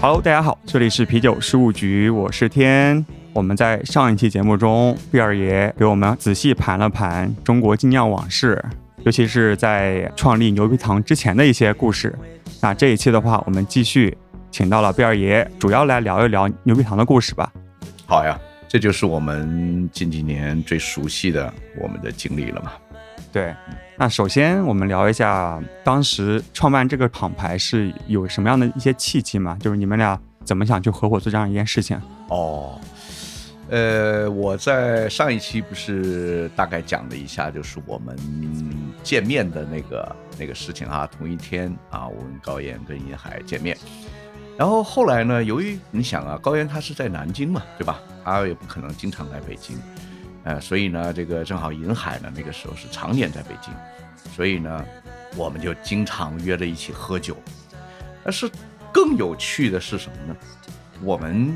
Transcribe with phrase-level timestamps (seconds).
[0.00, 3.04] Hello，大家好，这里是啤酒事务局，我是天。
[3.32, 8.64] 我们在上一期节目中，毕二爷给我们仔细盘了盘中国精酿往事，
[9.04, 12.16] 尤其是在创立牛皮糖之前的一些故事。
[12.60, 14.16] 那这一期的话，我们继续
[14.50, 17.52] 请到了贝二爷，主要来聊一聊牛皮糖的故事吧。
[18.06, 22.72] 好呀，这就是我们近几年最熟悉的我们的经历了嘛。
[23.30, 23.54] 对，
[23.98, 29.56] 那首先我们聊一下当时创办这个厂牌是有什么样的一些契机嘛？
[29.60, 32.00] 就是你们俩怎么想去合伙做这样一件事情？
[32.28, 32.80] 哦，
[33.74, 38.16] 呃，我在上一期不是大概讲了一下，就是我们
[39.02, 43.76] 见面的那个那个事情啊，同一天啊，我跟高岩跟银海见面，
[44.56, 48.00] 然后后来呢，由于你想啊，高岩他是在南京嘛，对吧？
[48.24, 49.76] 他也不可能经常来北京。
[50.44, 53.74] 呃，所以呢，这个正好银海呢，那个时候是常年在北京，
[54.36, 54.84] 所以呢，
[55.34, 57.36] 我们就经常约着一起喝酒。
[58.22, 58.48] 但是
[58.92, 60.36] 更有趣的是什么呢？
[61.02, 61.52] 我们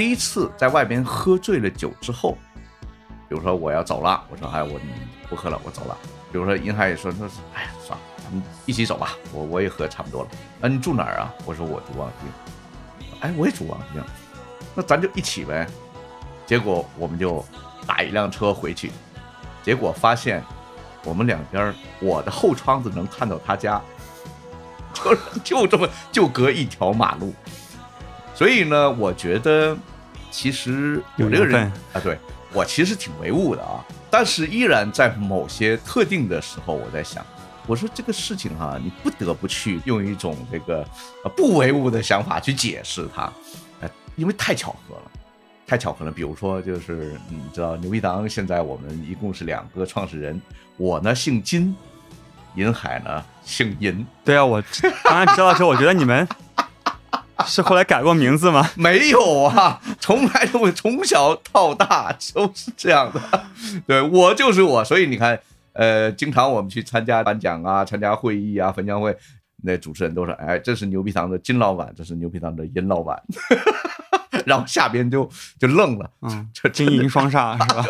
[0.00, 2.38] 第一次在外边喝醉了酒之后，
[3.28, 4.80] 比如说我要走了，我说哎我
[5.28, 5.94] 不喝了，我走了。
[6.32, 10.30] 比如说银海也说说哎呀算了，咱们一起走吧，我我也喝差不多了。
[10.58, 11.30] 那你住哪儿啊？
[11.44, 13.10] 我说我住望京。
[13.20, 14.02] 哎，我也住望京，
[14.74, 15.66] 那咱就一起呗。
[16.46, 17.44] 结果我们就。
[17.86, 18.92] 打一辆车回去，
[19.64, 20.42] 结果发现
[21.02, 23.80] 我们两边我的后窗子能看到他家，
[24.94, 27.34] 就 就这么就隔一条马路，
[28.32, 29.76] 所以呢，我觉得
[30.30, 32.18] 其实有这个人啊，对
[32.52, 37.24] 我其实挺唯物的啊，但是依然在某些特定的时候，我在想，
[37.66, 40.86] 我说这个事情哈，你不得不去用一种这个
[41.36, 43.32] 不唯物的想法去解释它，
[43.80, 45.02] 哎，因为太巧合了。
[45.66, 50.42] 太巧合了，比如说，就是你知道牛皮糖现在我们一共是两个创始人，
[50.76, 51.72] 我呢姓金，
[52.56, 54.04] 银海呢姓银。
[54.24, 54.60] 对啊，我
[55.04, 56.26] 刚才知道的时候，我觉得你们
[57.48, 58.70] 是后来改过名字吗？
[58.76, 63.20] 没有啊， 从来都从小到大都是这样的。
[63.86, 65.38] 对我就是我，所以你看，
[65.72, 69.16] 呃，经常我们去参加颁奖啊、参加会议啊、分享会，
[69.62, 73.22] 那主持人都说：“哎，这是牛皮糖的金老板，这是牛皮糖的银老板。”
[74.46, 75.28] 然后下边就
[75.58, 77.84] 就愣了，嗯，这金银双煞是吧？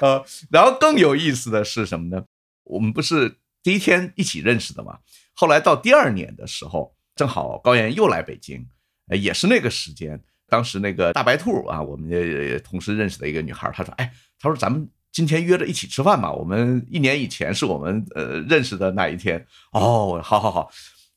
[0.00, 2.22] 呃，然后更有意思的是什么呢？
[2.64, 4.98] 我们不是第一天一起认识的嘛？
[5.34, 8.66] 后来到第二年的时候，正好高岩又来北京，
[9.08, 10.20] 也是那个时间。
[10.48, 16.32] 当时那个大白兔啊，我们也同时认识的一个女孩，她说：“哎，她说咱们今天约着一起吃饭嘛？
[16.32, 20.70] 我们一年以前是我们呃认识的那一天。”哦，好好好，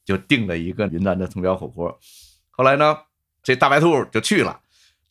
[0.06, 2.00] 就订了一个云南的铜椒火锅。
[2.52, 2.98] 后来呢？
[3.46, 4.62] 这大白兔就去了，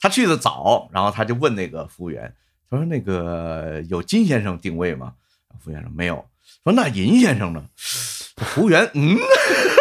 [0.00, 2.34] 他去的早，然后他就问那个服务员，
[2.70, 5.12] 他说：“那个有金先生定位吗？”
[5.60, 6.24] 服务员说：“没有。”
[6.64, 9.18] 说：“那银先生呢？”服务员嗯，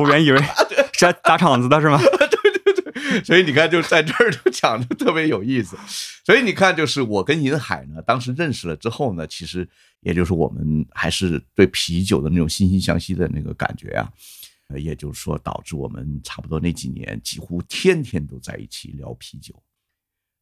[0.00, 0.38] 服务员以为
[0.94, 1.98] 是来打场子的是吗？
[2.00, 5.76] 对对对，所以你看，就在这儿就讲的特别有意思。
[6.24, 9.68] 所以你看，就是我跟银海呢，当时认识了之后呢，其实
[10.00, 14.10] 也就是我们还是对啤酒的那种惺惺相惜的那个感觉啊。
[14.68, 19.54] 呃，也就是说，导致我们差不多那几年几乎天天都在一起聊啤酒。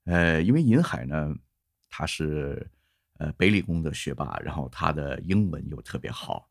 [0.04, 1.34] 呃，因为银海呢，
[1.90, 2.64] 他是
[3.18, 6.48] 呃北理工的学霸，然后他的英文又特别好。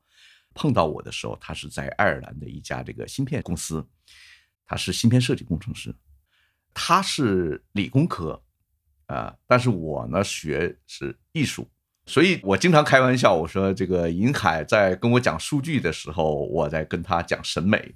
[0.58, 3.86] 碰到我的时候，他是在爱尔兰的一家这个芯片公司，
[4.66, 5.94] 他是芯片设计工程师。
[6.74, 8.42] 他是理工科
[9.06, 11.68] 啊，但是我呢学是艺术。
[12.08, 17.94] 所以我经常开玩笑，我说这个银海在跟我讲数据的时候，我在跟他讲审美。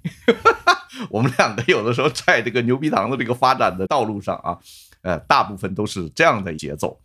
[1.10, 4.58] 我们两个有的时候在这个牛皮糖的这个发展的道路上啊，
[5.00, 7.00] 呃，大部分都是这样的节奏。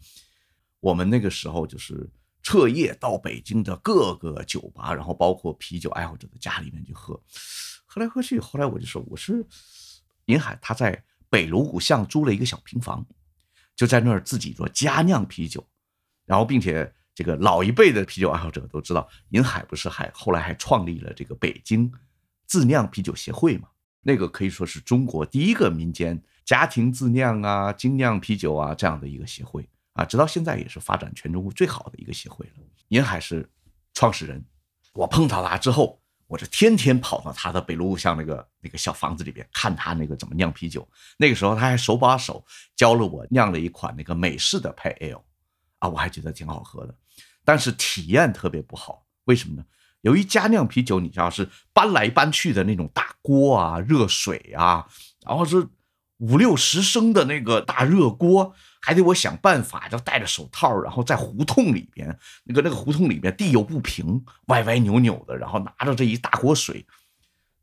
[0.79, 2.07] 我们那个时候就是
[2.47, 7.21] 彻夜到北京的各个酒吧，然后包括啤酒爱好者的家里面去喝，
[7.85, 8.39] 喝来喝去。
[8.39, 9.45] 后来我就说，我是
[10.27, 13.05] 银海，他在北锣鼓巷租了一个小平房，
[13.75, 15.61] 就在那儿自己做家酿啤酒，
[16.25, 16.93] 然后并且。
[17.13, 21.91] 这个老一辈的啤酒爱好者都知道，银海不是还后来还创立了这个北京
[22.45, 23.67] 自酿啤酒协会嘛？
[24.01, 29.67] 那个可以说是中国第一个民间家庭自酿啊、精酿啤酒啊这样的一个协会
[29.97, 32.51] 啊，直到现在也是发展全中国最好的一个协会了。
[32.87, 33.49] 您还是
[33.93, 34.43] 创始人，
[34.93, 40.87] 我碰到他之后，我就天天跑到他的北路巷那个那个小房子里边看他那个怎么酿啤酒。
[41.17, 42.45] 那个时候他还手把手
[42.75, 45.21] 教了我酿了一款那个美式的派 ale
[45.79, 46.95] 啊，我还觉得挺好喝的。
[47.43, 49.65] 但是体验特别不好，为什么呢？
[50.01, 54.87] 由于家酿啤酒，你知道是搬来搬去的那种大锅啊、热水啊，
[55.25, 55.67] 然后是
[56.17, 62.07] 五六十升的那个大热锅，还得我想办法，就戴着手套，然后在胡同里边，
[62.43, 66.85] 那个那个胡同里边地又不平，歪歪扭扭的，然后拿着这一大锅水。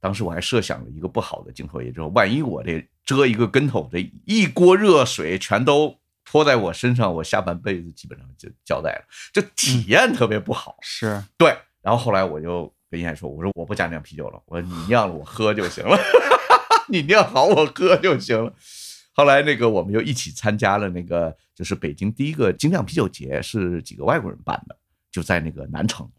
[0.01, 10.77] 当时我还设想了一个不好的镜头，也就是万一我这遮一个跟头，这一锅热水全都泼在我身上，我下半辈子基本上就交代了，就体验特别不好。
[10.83, 15.99] 是对，然后后来我就跟严海说：“我说我不加酿啤酒了，我说你酿了我喝就行了，
[16.89, 18.53] 你酿好我喝就行了。”
[19.17, 24.77] 后来那个我们又一起参加了那个就是北京第一个精酿啤酒节，是几个外国人办的，
[25.09, 26.11] 就在那个南城。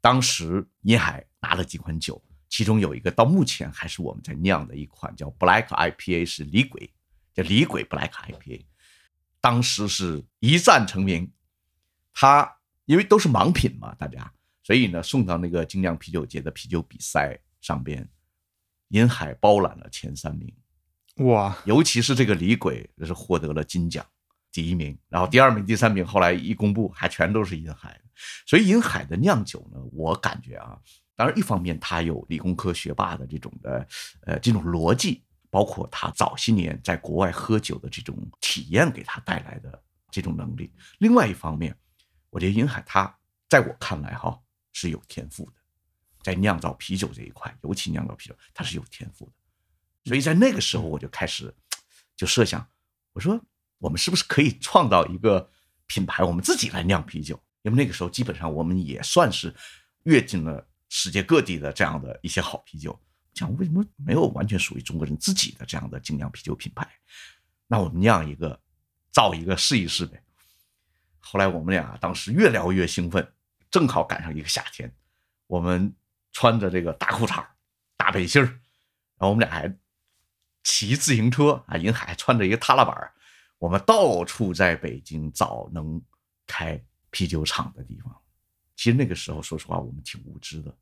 [0.00, 6.88] 当时银海拿了几款酒，其中有一个到目前还是我们在酿的一款叫 Black IPA，是李鬼，
[7.34, 8.64] 叫李鬼 Black IPA。
[9.40, 11.28] 当时是一战成名，
[12.14, 14.32] 他因为都是盲品嘛，大家，
[14.62, 18.08] 所以呢送到那个精酿啤酒节的啤酒比赛上边，
[18.90, 20.54] 银海包揽了前三名。
[21.16, 24.04] 哇，尤其是这个李鬼，是获得了金奖
[24.52, 27.98] 第一名，然后第二名、第三名后来一公布，还全都是银海。
[28.46, 30.78] 所以银海的酿酒呢，我感觉啊，
[31.14, 33.88] 当然一方面他有理工科学霸的这种的
[34.22, 41.74] 呃这种逻辑，包括他早些年在国外喝酒的这种体验给他带来的这种能力；另外一方面，
[42.28, 43.14] 我觉得银海他
[43.48, 44.38] 在我看来哈
[44.72, 45.52] 是有天赋的，
[46.22, 49.32] 在酿造啤酒这一块，尤其酿造啤酒，他是有天赋的。
[50.06, 51.52] 所以在那个时候，我就开始
[52.14, 52.64] 就设想，
[53.12, 53.40] 我说
[53.78, 55.50] 我们是不是可以创造一个
[55.86, 57.34] 品牌，我们自己来酿啤酒？
[57.62, 59.52] 因为那个时候基本上我们也算是
[60.04, 62.96] 跃进了世界各地的这样的一些好啤酒。
[63.34, 66.88] 讲为什么没有完全属于中国人自己的这样的精酿啤酒品牌？
[67.66, 68.58] 那我们酿一个，
[69.10, 70.22] 造一个试一试呗。
[71.18, 73.28] 后来我们俩当时越聊越兴奋，
[73.72, 74.94] 正好赶上一个夏天，
[75.48, 75.92] 我们
[76.30, 77.44] 穿着这个大裤衩、
[77.96, 79.76] 大背心儿，然后我们俩还。
[80.66, 83.12] 骑自行车啊，银海穿着一个踏拉板
[83.56, 86.02] 我们到处在北京找能
[86.44, 88.12] 开啤酒厂的地方。
[88.74, 90.76] 其实那个时候，说实话，我们挺无知的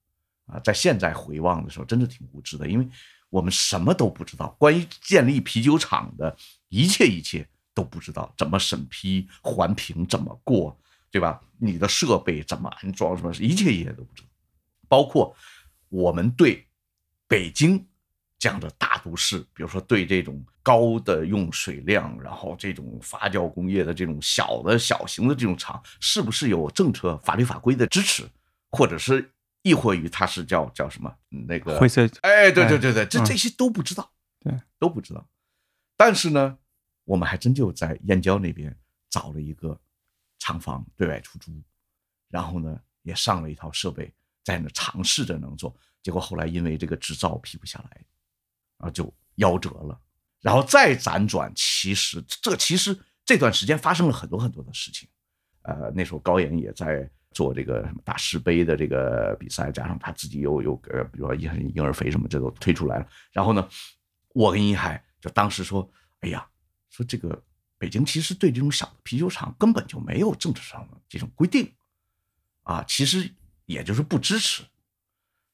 [0.46, 0.58] 啊。
[0.60, 2.88] 在现在回望的时候，真的挺无知的，因为
[3.28, 6.34] 我们什么都不知道，关于建立啤酒厂的
[6.70, 10.74] 一切一切都不知道，怎么审批、环评怎么过，
[11.10, 11.42] 对吧？
[11.58, 14.28] 你的设备怎么安装，什么一切一切都不知道，
[14.88, 15.36] 包括
[15.90, 16.66] 我们对
[17.28, 17.86] 北京。
[18.44, 28.28] 这样的大都市，比如说对这种高的用水量，然后这种发酵工业的这种小的小型的这种厂，是不是有政策、法律法规的支持，
[28.72, 29.32] 或者是
[29.62, 32.06] 亦或于它是叫叫什么那个灰色？
[32.20, 35.26] 哎，对对对对，这这些都不知道，对，都不知道。
[35.96, 36.58] 但是呢，
[37.04, 38.76] 我们还真就在燕郊那边
[39.08, 39.80] 找了一个
[40.38, 41.50] 厂房对外出租，
[42.28, 44.12] 然后呢也上了一套设备，
[44.44, 48.04] 在那尝试着能做，结果后来因为这个执照批不下来。
[48.78, 49.98] 啊就夭折了，
[50.40, 55.08] 然后再辗转，其实这其实这段时间发生了很多很多的事情。
[55.62, 63.08] 呃，那时候高岩也在做这个什么大师杯的这个比赛，加上他自己又又呃，比如说婴婴儿肥什么，这都推出来了。
[63.32, 63.66] 然后呢，
[64.34, 65.90] 我跟一海就当时说，
[66.20, 66.46] 哎呀，
[66.90, 67.42] 说这个
[67.78, 71.72] 北京其实对这种小的啤酒厂根本就没有政治上的这种规定，
[72.64, 73.28] 啊，其实
[73.64, 74.62] 也就是不支持，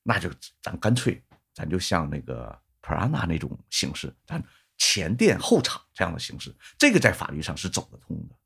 [0.02, 0.28] 那就
[0.60, 1.22] 咱干脆
[1.54, 2.60] 咱就像那个。
[2.82, 4.42] Prana 那种形式，咱
[4.78, 8.36] 前店后厂这样的形式，这个在法律上是走得通的。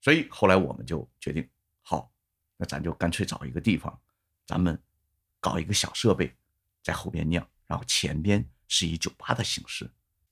[0.00, 1.48] 所以后来我们就决定，
[1.82, 2.12] 好，
[2.56, 3.98] 那咱就干脆找一个地方，
[4.46, 4.78] 咱们
[5.40, 6.36] 搞一个小设备
[6.82, 9.90] 在后边酿，然后前边是以酒吧的形式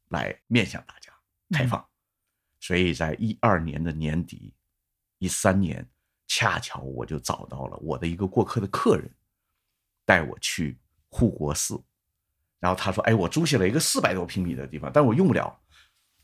[0.09, 1.11] 来面向大家
[1.51, 1.89] 开放。
[2.61, 4.55] 所以在一二年的年底，
[5.19, 5.91] 一三年，
[6.27, 9.11] 恰巧我就找到了我的一个过客的客人，
[10.05, 11.83] 带我去护国寺。
[12.63, 15.53] 然后他说：“哎，我租下了一个四百多平米的地方，但是我用不了。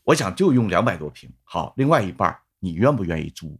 [0.05, 1.29] 我想就用两百多平。
[1.43, 3.59] 好，另外一半你愿不愿意租？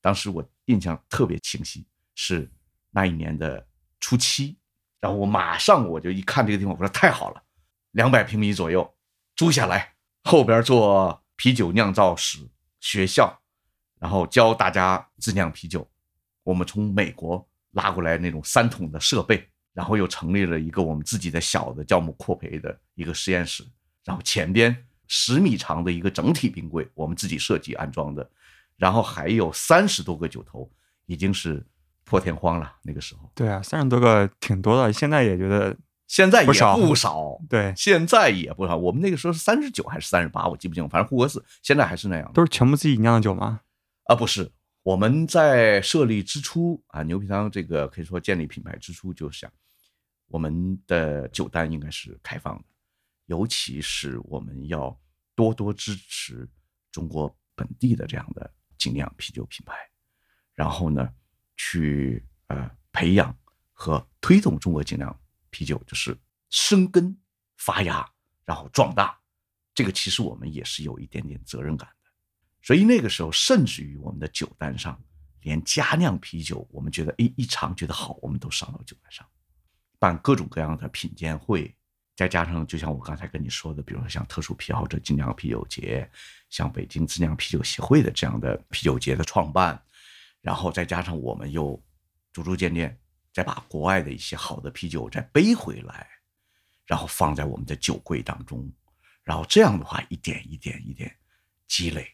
[0.00, 2.48] 当时我印象特别清晰，是
[2.92, 3.66] 那一年的
[3.98, 4.56] 初七。
[5.00, 7.42] 然后我马上我就一看这个地方，我说太好了，
[7.90, 8.88] 两百平米左右
[9.34, 9.92] 租下来，
[10.22, 13.36] 后边做啤酒酿造室、学校，
[13.98, 15.90] 然后教大家自酿啤酒。
[16.44, 23.62] 我们从美国拉过来那种三桶的设备。”然后又成立了一个我们自己的小的酵母扩培的一个实验室，
[24.04, 24.74] 然后前边
[25.08, 28.26] 十米长的一个整体冰柜，我们自己设计安装的，
[28.76, 30.70] 然后还有三十多个酒头，
[31.06, 31.62] 已经是
[32.04, 32.72] 破天荒了。
[32.82, 35.76] 那个时候，对啊，三十多个挺多的，现在也觉得
[36.06, 36.52] 现在也不
[36.94, 38.76] 少，对，现在也不少。
[38.76, 43.60] 我们那个时候是三十九还是三十八，我记不清，反正护国寺现在还是那样，都是全部自己酿的酒吗？
[44.04, 44.50] 啊，不是，
[44.82, 49.50] 我们在设立之初啊，牛皮糖这个可以说建立品牌之初就想，
[50.34, 52.64] 我们的酒单应该是开放的，
[53.26, 55.00] 尤其是我们要
[55.36, 56.50] 多多支持
[56.90, 59.76] 中国本地的这样的精酿啤酒品牌，
[60.52, 61.08] 然后呢，
[61.56, 63.32] 去呃培养
[63.72, 65.16] 和推动中国精酿
[65.50, 66.18] 啤酒，就是
[66.50, 67.16] 生根
[67.58, 68.04] 发芽，
[68.44, 69.16] 然后壮大。
[69.72, 72.10] 这个其实我们也是有一点点责任感的。
[72.60, 75.00] 所以那个时候，甚至于我们的酒单上，
[75.42, 79.24] 连佳酿啤酒，我们觉得哎一尝觉得好，我们都上到酒单上，
[79.98, 81.74] 办各种各样的品鉴会，
[82.16, 86.10] 再加上就像我刚才跟你说的，比如说像特殊癖好者精酿啤酒节，
[86.50, 89.80] 像北京自酿啤酒协会的这样的啤酒节的创办，
[90.40, 91.82] 然后再加上我们又
[92.32, 92.98] 逐逐渐渐
[93.32, 96.06] 再把国外的一些好的啤酒再背回来，
[96.86, 98.70] 然后放在我们的酒柜当中，
[99.22, 101.14] 然后这样的话一点一点一点
[101.66, 102.08] 积累。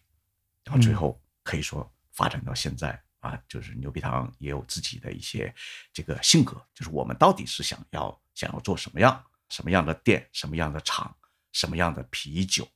[0.64, 5.54] 然后最后可以说发展到现在啊，就是牛皮糖也有自己的一些
[5.92, 11.14] 这个性格，就是我们到底是想要想要做什么样什么样的店，什么样的厂，
[11.52, 12.66] 什么样的啤酒，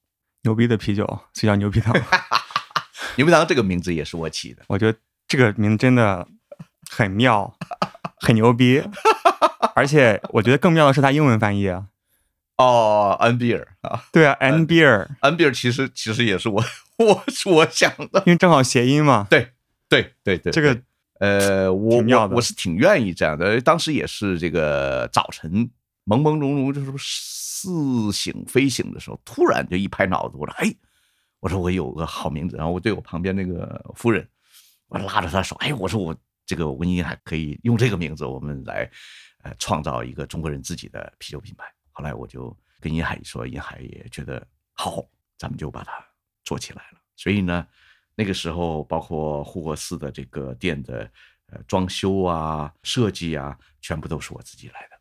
[0.43, 1.95] 牛逼的啤酒，所以叫牛皮糖。
[3.17, 6.27] 牛皮糖这个名字也是我起的，我觉得这个名字真的
[6.91, 7.57] 很妙，
[8.21, 8.83] 很牛逼，
[9.75, 11.89] 而且我觉得更妙的是它英文翻译啊。
[12.57, 16.65] 哦，N beer 啊，对啊，N beer，N beer 其实其实也是我
[16.99, 19.27] 我我想的，因为正好谐音嘛。
[19.29, 19.54] 对
[20.03, 20.83] 对对对，这个
[21.21, 23.61] 呃，我我我是挺愿意这样的。
[23.61, 25.71] 当时也是这个早晨
[26.05, 30.75] 朦朦胧胧，就是似醒非醒的时候，突然就一拍脑子，我说：“哎，
[31.41, 34.29] 我说我有个好名字。”然后我对我旁边那个夫人，
[34.89, 38.91] 我拉着她手：“哎，我说我这个温妮还可以用这个名字，我们来
[39.43, 45.07] 呃创造一个中国人自己的啤酒品牌。”后来我就跟银海说，银海也觉得好，
[45.39, 46.05] 咱们就把它
[46.45, 46.99] 做起来了。
[47.17, 47.67] 所以呢，
[48.17, 51.11] 那个时候包括护国寺的这个店的
[51.51, 54.97] 呃装修啊、设计啊，全部都是我自己来的，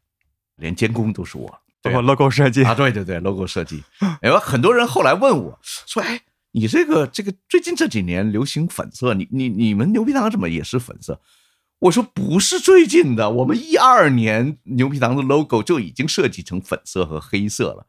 [0.56, 3.84] 连监工都是我，包括 logo 设计啊，对对对，logo 设计。
[4.22, 11.22] 哎，很多人后来问我说：“哎，你这个这个最近这几年流行粉色，你你你们牛皮糖怎么也是粉色？”
[11.80, 17.86] 我说不是最近的，我们一二年牛皮糖的 logo 就已经设计成粉色和黑色了。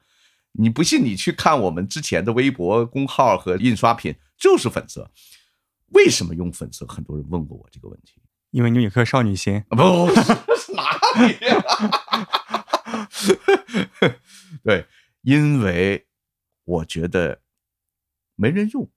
[0.56, 5.10] 你不信，你去看我们之前的微博公号和印刷品，就是粉色。
[5.88, 6.86] 为什么用粉色？
[6.86, 8.22] 很多人问过我这个问题。
[8.50, 9.60] 因为你有颗少女心。
[9.68, 9.76] 不，
[10.74, 11.36] 哪里？
[14.62, 14.86] 对，
[15.22, 16.06] 因为
[16.64, 17.40] 我觉得
[18.36, 18.88] 没人用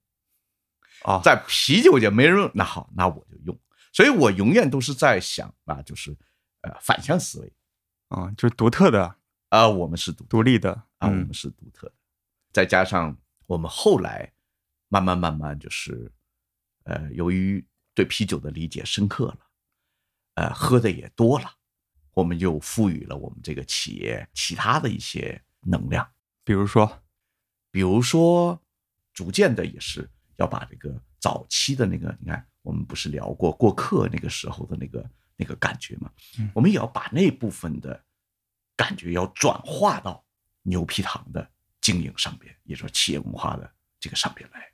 [1.02, 3.58] 啊，在啤酒界没人用，那好，那我就用。
[3.92, 6.16] 所以我永远都是在想啊，就是
[6.62, 7.52] 呃反向思维
[8.08, 9.16] 啊，就是独特的
[9.48, 11.94] 啊，我们是独独立的啊，我们是独特的。
[12.52, 14.32] 再加上我们后来
[14.88, 16.10] 慢慢慢慢就是
[16.84, 17.64] 呃，由于
[17.94, 19.38] 对啤酒的理解深刻了，
[20.34, 21.50] 呃，喝的也多了，
[22.12, 26.08] 我们就赋予了我们这个企业其他的一些能量，
[26.44, 27.02] 比如说，
[27.70, 28.60] 比如说，
[29.12, 32.44] 逐渐的也是要把这个早期的那个，你看。
[32.62, 36.12] 我们不是聊过过客那个时候的那个那个感觉吗？
[36.52, 38.04] 我们也要把那部分的
[38.78, 40.24] 感觉要转化到
[40.62, 43.68] 牛皮糖的经营上边，也就是企业文化的
[43.98, 44.70] 这个上边来。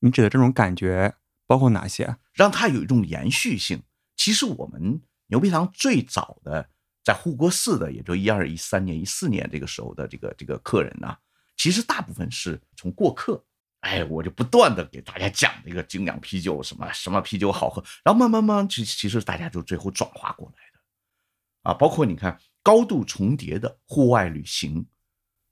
[0.00, 1.14] 你指的这种感觉
[1.46, 2.16] 包括哪些？
[2.32, 3.80] 让它有一种延续性。
[4.16, 6.68] 其实我们牛皮糖最早的
[7.04, 11.16] 在护国寺的，也就一二一三年、一四年这个时候的这个这个客人呢，
[11.56, 13.44] 其实大部分是从过客。
[13.80, 24.84] 哎，我就不断的给大家讲这个精酿啤酒，什么什么啤酒好喝，然后慢慢慢，其其实大家就最后转化过来的，啊，包括你看高度重叠的户外旅行，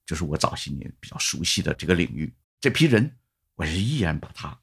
[0.05, 3.09] 就是我早些年比较熟悉的这个领域，这批人，
[3.55, 4.59] 我是依然把它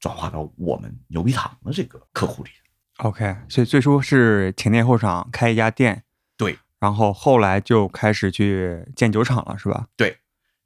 [0.00, 2.50] 转化到我们牛皮糖的这个客户里。
[2.96, 6.02] OK，所以最初是前店后厂开一家店，
[6.36, 9.86] 对，然后后来就开始去建酒厂了，是吧？
[9.96, 10.18] 对。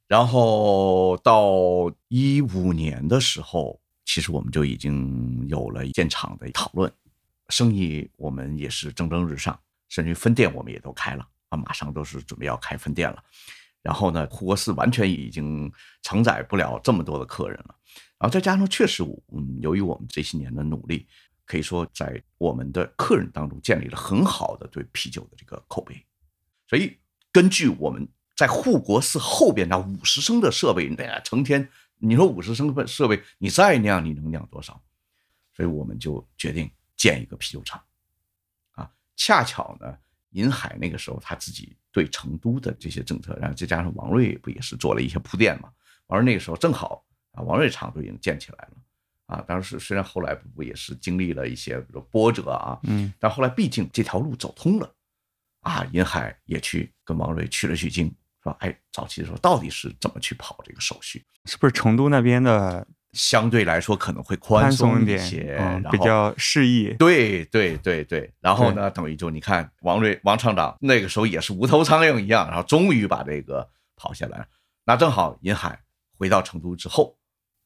[0.09, 6.91] 然后到一五年的时候，其实我们就已经有了建厂的讨论，
[7.51, 9.61] 生意我们也是蒸蒸日上，
[9.91, 13.23] 甚至分店我们也都开了啊，马上都是准备要开分店了。
[13.83, 15.71] 然后呢，护国寺完全已经
[16.01, 17.75] 承载不了这么多的客人了。
[18.19, 19.03] 然后再加上确实，
[19.35, 21.07] 嗯，由于我们这些年的努力，
[21.45, 26.03] 可以说在我们的客人当中建立了很好的对啤酒的这个口碑。
[26.67, 26.97] 所以
[27.31, 28.09] 根据我们。
[28.37, 31.69] 在护国寺后边那五十升的设备，那成天，
[31.99, 34.83] 你说五十升的设备，你再酿，你能酿多少？
[35.55, 37.85] 所以我们就决定建一个啤酒厂，
[39.23, 39.95] 恰巧呢，
[40.31, 45.71] 银海那个时候他自己对成都的这些政策，然后再加上王瑞不也是做了一些铺垫嘛？
[46.07, 48.77] 王瑞那个时候正好啊，王瑞厂都已经建起来了，
[49.27, 49.45] 啊。
[49.47, 54.91] 当时虽然后来不也是经历了一些比如波折啊，嗯但后来毕竟这条路走通了，
[55.61, 58.11] 啊，银海也去跟王瑞取了取经，
[58.43, 61.23] 说，哎，早期的时候到底是怎么去跑这个手续？
[61.45, 66.95] 是不是成都那边的相对来说可能会宽宽松松一，些，嗯，然比较适宜？
[66.99, 74.47] 对对对对，然后呢，等于就你看王瑞王厂长那个时候也是无头苍蝇一样，然后终于把这个跑下来了。
[74.85, 75.81] 那正好银海
[76.17, 77.17] 回到成都之后，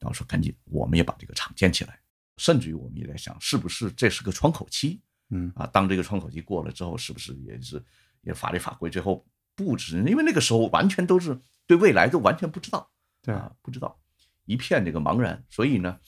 [0.01, 1.99] 然后说赶紧我们也把这个厂建起来，
[2.37, 5.67] 甚至于我们也在想，是不是这是个窗口期嗯啊？
[5.67, 7.83] 当这个窗口期过了之后，是不是也是
[8.23, 9.25] 也法律法规最后
[9.55, 10.03] 布置？
[10.07, 12.91] 因为那个时候完全都是对未来都完全不知道。
[13.23, 13.99] 对，啊，不知道，
[14.45, 15.43] 一片这个茫然。
[15.49, 15.99] 所以呢，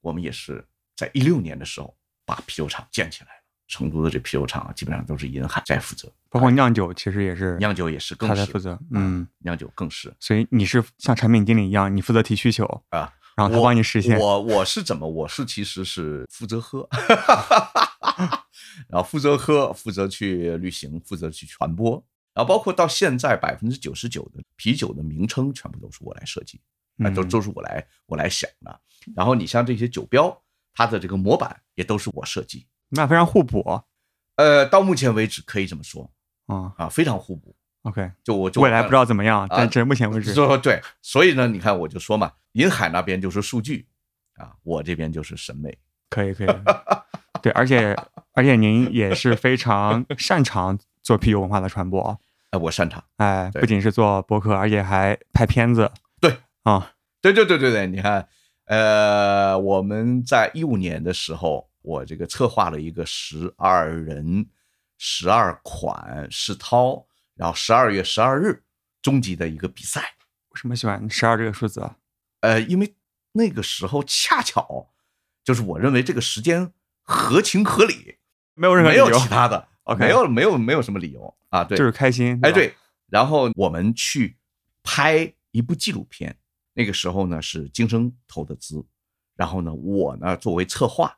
[0.00, 0.64] 我们也是
[0.96, 3.42] 在一六年的时候把啤酒厂建起来了。
[3.68, 13.10] 成都的这啤酒厂啊，基本上都是银海在负责，包括酿酒其实也是酿酒也是更是他在负责，嗯，酿酒更是所以你是像产品经理一样，你负责提需求，啊。
[13.34, 14.18] 然后他帮你实现。
[14.18, 15.08] 我我是怎么？
[15.08, 16.86] 我是其实是负责喝，
[18.88, 21.92] 然后负责喝，负责去旅行，负责去传播，
[22.34, 26.60] 然后包括到现在百分之九十九的啤酒的名称全部都是我来设计，
[26.98, 28.80] 啊，都嗯都是我来我来想的。
[29.16, 30.42] 然后你像这些酒标，
[30.74, 32.66] 它的这个模板也都是我设计。
[32.88, 33.82] 那非常互补
[34.36, 36.10] 呃，到目前为止可以这么说
[36.46, 36.72] 啊。
[36.76, 37.54] 啊，非常互补。
[37.82, 43.88] OK，就我就未来不知道怎么样，啊但是目前为止， 说对，所以呢，你看我就说嘛，银海那边就是数据
[44.36, 45.76] 啊，我这边就是审美。
[46.08, 46.48] 可以可以。
[47.42, 47.96] 对，而且
[48.34, 52.16] 而且您也是非常擅长做啤酒文化的传播，
[52.50, 53.02] 哎，我擅长。
[53.16, 55.90] 哎，不仅是做博客，而且还拍片子。
[56.64, 58.28] 对啊，对对对对对，你看，
[58.66, 64.48] 呃，我们在一五年的时候，我这个策划了一个十二人、
[64.98, 68.62] 十二款世涛，然后十二月十二日
[69.00, 70.00] 终极的一个比赛。
[70.50, 71.96] 为什么喜欢十二这个数字啊？
[72.40, 72.94] 呃，因为
[73.32, 74.90] 那个时候恰巧
[75.42, 78.18] 就是我认为这个时间合情合理，
[78.54, 82.38] 没有任何没有其他的 OK 没有没有没有什么理由啊，对，就是开心。
[82.42, 82.74] 哎，对，
[83.08, 84.36] 然后我们去
[84.82, 86.36] 拍一部纪录片，
[86.72, 88.84] 那个时候呢是金生投的资，
[89.34, 91.16] 然后呢我呢作为策划，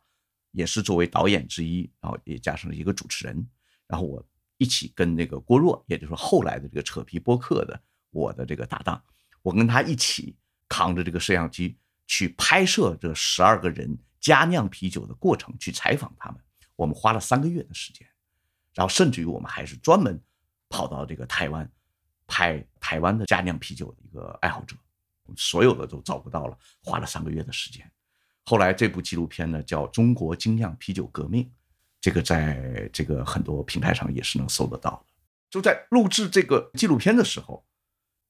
[0.52, 3.48] 也是作为导演之一，然后也加上了一个主持人，
[3.86, 4.24] 然后我
[4.56, 9.02] 一起跟那个郭若，也就是后来的这个扯皮播客的我的这个搭档，
[9.42, 10.36] 我跟他一起
[10.68, 16.40] 扛着这个摄像机去拍摄这十二个人佳酿啤酒的过程，去采访他们，
[16.76, 18.06] 我们花了三个月的时间。
[18.74, 20.20] 然后甚至于我们还是专门
[20.68, 21.70] 跑到这个台湾
[22.26, 24.74] 拍台湾的佳酿啤酒的一个爱好者，
[25.37, 27.88] 所有的都找不到了，花了三个月的时间。
[28.44, 31.44] 后来这部纪录片呢叫《中国精酿啤酒革命》，
[32.00, 35.12] 这个在这个很多平台上也是能搜得到的。
[35.50, 37.64] 就在录制这个纪录片的时候，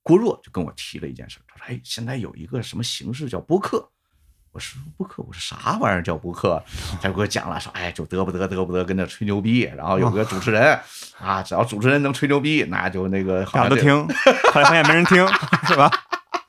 [0.03, 3.91] 郭若就跟我提了一件事，他说：“哎，现在有一个什么形式叫播客。”
[4.53, 6.63] 我说播客，我说啥玩意儿叫播客？
[7.03, 10.79] 他就给我讲了，说哎，就得不得得不得，跟那吹牛逼，然后有个主持人
[11.19, 14.07] 啊，只要主持人能吹牛逼，那就那个好像都听，
[14.53, 15.27] 后来发现没人听，
[15.67, 15.91] 是吧？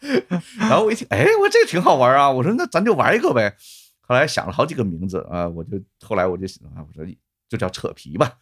[0.59, 2.29] 然后我一听，哎，我这个挺好玩啊！
[2.29, 3.55] 我说那咱就玩一个呗。
[4.01, 7.05] 后来想了好几个名字啊，我就后来我就想啊，我说
[7.49, 8.33] 就叫扯皮吧，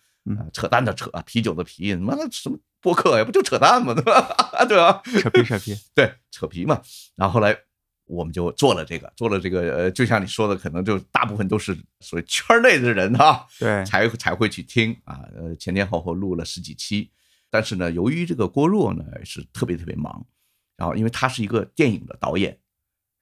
[0.51, 3.93] 扯淡的扯，啤酒的啤，他妈的什么播客呀，不就扯淡吗？
[3.93, 4.65] 对吧？
[4.67, 5.01] 对吧？
[5.21, 6.81] 扯皮扯皮， 对，扯皮嘛。
[7.15, 7.57] 然后后来
[8.05, 17.09] 我们就做了这个，做了这个，呃，就像你说的，可能就大部分都是所谓圈内的人哈、对，才才会去听啊，呃，前前后后录了十几期，
[17.49, 20.25] 但是呢，由于这个郭若呢是特别特别忙，
[20.83, 22.57] 然后因为他是一个电影的导演，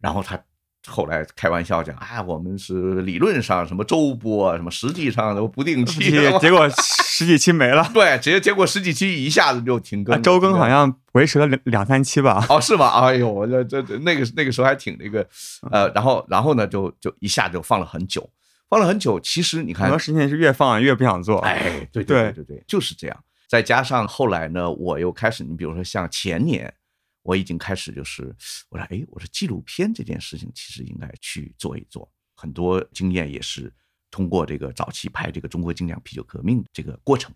[0.02, 0.40] 然后他
[0.88, 6.68] 后来开玩笑讲，啊，我们是理论上什么周播，什么实际上都不定期，结结果
[7.06, 12.44] 十几期没了， 对，结结果十几期一下子就停更啊，周更好像维持了两两三期吧。
[12.50, 12.90] 哦，是吧？
[13.00, 15.24] 哎呦，我这这这那个那个时候还挺那个，
[15.70, 18.28] 呃，然后然后呢，就就一下就放了很久，
[18.68, 19.20] 放了很久。
[19.20, 21.38] 其实你看很多，事情是越放越不想做。
[21.42, 23.24] 哎，对对对对对，就是这样。
[23.48, 26.74] 再加上后来呢，我又开始，你比如说像前年，
[27.24, 28.36] 我已经开始就是
[28.70, 33.72] 我说，哎，我说纪录片这件事情其实应该去做一做，很多经验也是
[34.10, 37.34] 通过这个早期拍这个中国精酿啤酒革命这个过程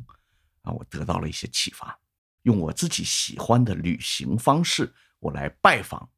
[0.64, 1.98] 啊，我得到了一些启发，
[2.42, 6.10] 用我自己喜欢的旅行方式，我来拜访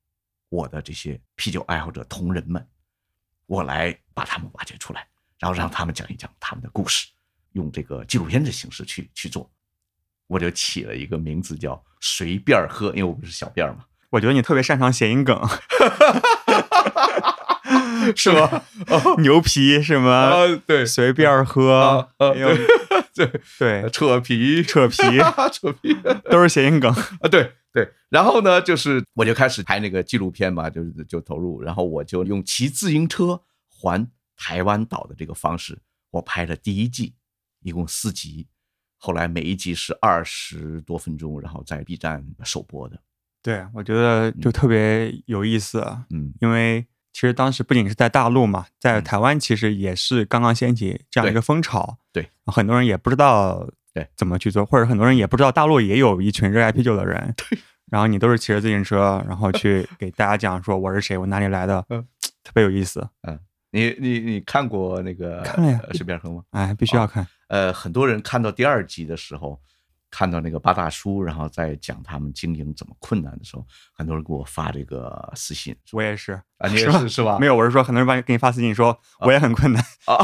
[0.49, 2.65] 我的这些啤酒爱好者同仁们，
[3.45, 5.06] 我来把他们挖掘出来，
[5.38, 7.08] 然后让他们讲一讲他们的故事，
[7.51, 9.51] 用这个纪录片的形式去去做。
[10.27, 15.39] 我就起了一个名字叫“随便喝”，因为我不是小便儿嘛，我觉得你特别擅长谐音梗，
[18.15, 18.63] 是吧？
[19.19, 22.09] 牛皮什么啊，对随便喝
[23.13, 24.97] 对，对，扯皮，扯皮
[25.51, 25.95] 扯皮
[26.29, 26.91] 都是谐音梗。
[26.91, 27.91] 啊，对对。
[28.09, 35.79] 然后呢，就是我就开始拍那个纪录片嘛，就是就投入，然后我就用骑自行车环台湾岛的这个方式，
[36.11, 37.15] 我拍了第一季，
[37.63, 38.47] 一共四集，
[38.97, 42.99] 后来每一集是二十多分钟，然后在 B 站首播的。
[43.43, 45.79] 对，我觉得就特别有意思，
[46.10, 49.03] 嗯，因为其实当时不仅是在大陆嘛，在嗯。
[49.03, 54.07] 台湾其实也是刚刚掀起这样一个风潮，对，很多人也不知道对。
[54.15, 57.57] 怎么去做，或者很多人也不知道大陆也有一群热爱啤酒的人，对，
[57.89, 62.05] 然后你都是骑着自行车，然后去给大家讲说我是谁，我哪里来的，嗯，
[62.43, 63.07] 特别有意思，
[63.77, 66.43] 你你你看过那个看了呀呃水边河吗？
[66.49, 69.61] 哎，必须要看，呃，很多人看到第二集的时候，
[70.09, 73.63] 看到那个八大叔，然后在讲他们经营怎么困难的时候，
[73.93, 77.37] 很多人给我发这个私信我也是，啊，你也 是吧是是吧？
[77.39, 80.17] 没有，我是说很多人把给你发私信说我也很困难，啊，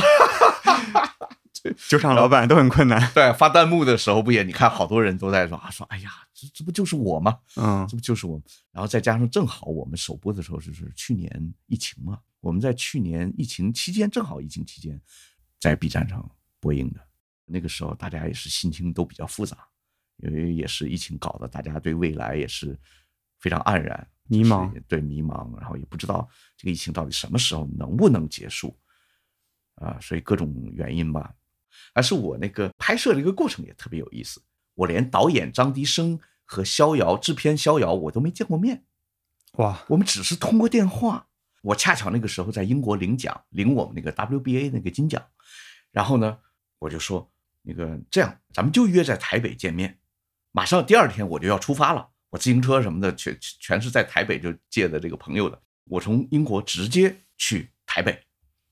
[1.87, 4.43] 酒厂老板都很困难，对，发弹幕的时候不也？
[4.43, 7.37] 你看好多人都在说啊，说哎呀，这这不就是我吗？
[7.57, 8.41] 嗯这不就是我？
[8.71, 14.99] 然后再加上正好我们首播的时候就是去年疫情嘛，我们在去年疫情期间，正好疫情期间
[15.61, 16.29] 在 B 站上
[16.59, 16.99] 播映的。
[17.45, 19.65] 那个时候大家也是心情都比较复杂，
[20.17, 22.77] 因为也是疫情搞得大家对未来也是
[23.39, 26.27] 非常黯然、迷茫对迷茫，然后也不知道
[26.57, 28.77] 这个疫情到底什么时候能不能结束
[29.75, 31.33] 啊，所以各种原因吧。
[31.93, 38.83] 而是我那个拍摄的一个过程也特别有意思，我连导演张迪生和逍遥制片逍遥我都没见过面，
[39.53, 41.29] 哇，我们只是通过电话。
[41.63, 45.25] 我恰巧那个时候在英国领奖，领我们那个 WBA 那个金奖，
[45.91, 46.37] 然后呢，
[46.77, 49.97] 我就说那个这样，咱们就约在台北见面。
[50.51, 55.59] 马上第二天我就要出发了，我自行车什么的全全是在台北就借的这个朋友的。
[55.85, 58.23] 我从英国直接去台北，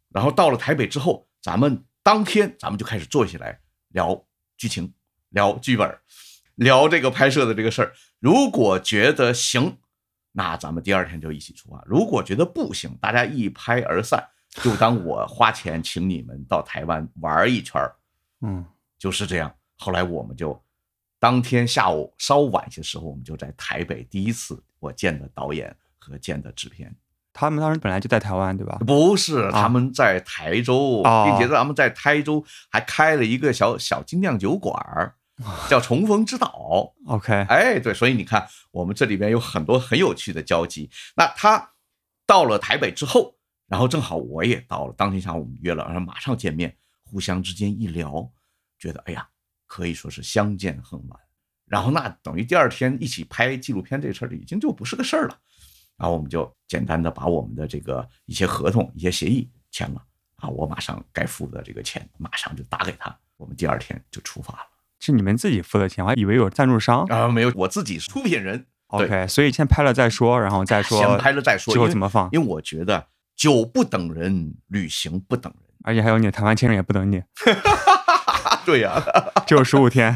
[0.09, 4.25] 然后到了台北之后，咱们当天咱们就开始坐下来聊
[4.57, 4.93] 剧情，
[5.29, 5.97] 聊剧本，
[6.55, 7.93] 聊这个拍摄的这个事儿。
[8.19, 9.79] 如果觉得行，
[10.31, 14.23] 那咱们第二天就一起出发；如果觉得不行，大家一拍而散，
[14.61, 17.95] 就当我花钱请你们到台湾玩一圈儿
[18.41, 18.65] 嗯，
[18.97, 19.53] 就是这样。
[19.77, 20.61] 后来我们就
[21.19, 26.95] 当天下午稍晚些时候，我们就在台北第一次我见的导演和见的制片。
[27.33, 28.77] 他们当时本来就在台湾对吧？
[28.85, 35.15] 不是，他们在台州，哦并且他们在台州还开了一个小小精酿酒馆儿，
[35.69, 36.93] 叫重逢之岛。
[37.07, 40.89] OK，哎，对，所以你看，我们这里边有很多很有趣的交集。
[41.15, 41.71] 那他
[42.25, 43.35] 到了台北之后，
[43.67, 48.31] 然后正好我也到了，当天下午我们约了，然后马上见面，互相之间一聊，
[48.77, 49.27] 觉得哎呀，
[49.67, 51.19] 可以说是相见恨晚。
[51.65, 55.39] 然后那等于第二天一起拍纪录片这事儿已经就不是个事儿了。
[55.97, 60.03] 然后我们就简单的把我们的这个一些合同、一些协议签了
[60.35, 64.67] 啊，我马上该付的这个钱马上就打给他，我们第二天就出发了。
[65.01, 67.03] 是你们自己付的钱，我还以为有赞助商。
[67.05, 75.63] 啊，没有，我自己是出品人，OK，所以先拍了再说，然后再说先拍了再说，最后怎么放，因为我觉得酒不等人，旅行不等人。
[75.83, 77.23] 而且还有你的台湾签证也不等你，
[78.63, 79.03] 对呀、
[79.47, 80.15] 只有十五天。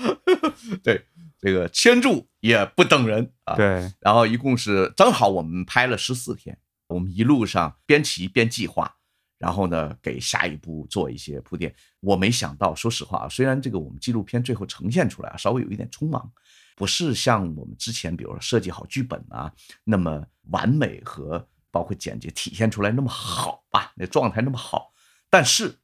[0.82, 1.04] 对，
[1.38, 6.56] 这个签注也不等人啊。，对，然后一共是正好我们拍了十四天，
[6.88, 8.95] 我们一路上边骑边计划，
[9.38, 11.74] 然后呢给下一步做一些铺垫。
[12.00, 16.30] 我没想到，说实话啊，虽然这个我们纪录片最后呈现出来啊，稍微有一点匆忙，
[16.74, 19.52] 不是像我们之前比如说设计好剧本啊
[19.84, 24.92] 那么完美和包括剪辑体现出来那么好吧，那状态那么好，
[25.28, 25.78] 但是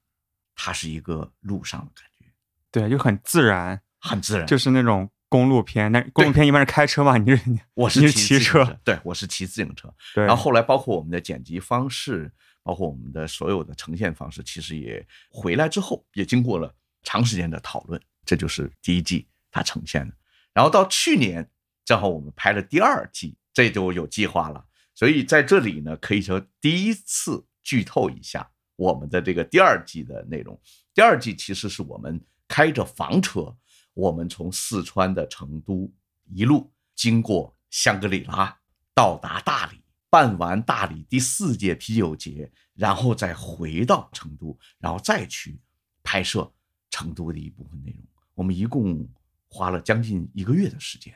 [0.55, 2.27] 它是一个路上的感觉，
[2.71, 4.47] 对，就很自然，很自然。
[4.47, 5.91] 就是那种公路片。
[5.93, 7.43] 那公路片一般是开车嘛，你是
[7.75, 9.93] 我是骑车，对我是骑自行车。
[10.15, 20.15] 对，然后后来包括我们的剪辑方式，包括我们的所有的呈现方式，其实也回来之后也经过了长时间的讨论，这就是第一季它呈现的。
[20.55, 21.51] 然后到去年，
[21.85, 24.65] 正好我们拍了第二季，这就有计划了。
[24.95, 30.61] 所以在这里呢，可以说第一次剧透一下我们的这个第二季的内容。
[30.95, 33.57] 第二季其实是我们开着房车，
[33.95, 35.93] 我们从四川的成都
[36.33, 38.57] 一路经过香格里拉，
[38.95, 39.82] 到达大理，
[40.13, 45.59] 办完大理第四届啤酒节，然后再回到成都，然后再去
[46.03, 46.53] 拍摄
[46.91, 48.05] 成都的一部分内容。
[48.35, 49.09] 我们一共
[49.49, 51.15] 花了将近一个月的时间，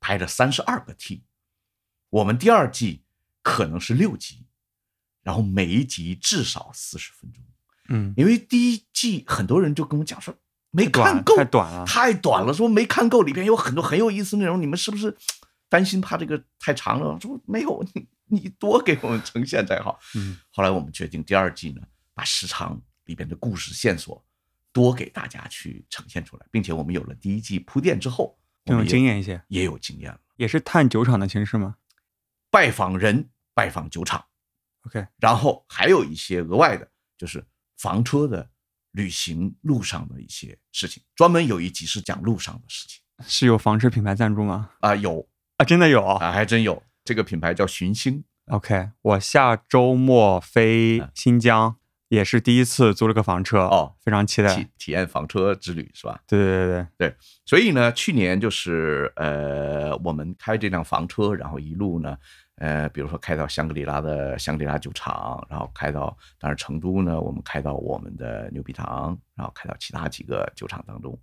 [0.00, 1.22] 拍了三十二个 T。
[2.08, 3.02] 我们第二季
[3.42, 4.46] 可能是六集，
[5.22, 7.44] 然后每一集至少四十分钟。
[7.90, 10.34] 嗯，因为第一季很多人就跟我讲说
[10.70, 15.14] 没看够，太短了太短了，说没看够，里边有很多很有意思内容，你们是不是
[15.68, 17.20] 担心怕这个太长了？
[17.20, 17.84] 说没有，
[18.30, 19.98] 你你多给我们呈现才好。
[20.14, 21.82] 嗯，后来我们决定第二季呢，
[22.14, 24.24] 把时长里边的故事线索
[24.72, 30.20] 多给大家去呈现出来，并且我们有了第一季铺垫之后，更有经验一些，也有经验了。
[30.36, 31.76] 也是探酒厂的形式吗？
[32.50, 34.24] 拜访人，拜访酒厂
[34.86, 37.44] ，OK，然后还有一些额外的，就是
[37.76, 38.50] 房车的
[38.92, 44.70] 旅行路上的一些事情，专门有一集是讲路上的事情是有房车品牌赞助吗？
[44.80, 46.04] 啊、有啊，真的有。
[46.04, 46.82] 啊，还真有。
[47.10, 51.74] 这个品牌叫寻星，OK，我下周末飞新疆，
[52.06, 54.54] 也是第一次租了个房车哦，非常期待。
[54.54, 56.20] 体体验房车之旅是吧？
[56.28, 62.16] 对对对对对，所以呢，去年就是呃，我们开这辆房车，然后一路呢，
[62.58, 71.18] 呃，比如说开到香格里拉的香格里拉酒厂，然后开到当然成都呢，我们开到我们的牛皮糖，然后开到其他几个酒厂当中，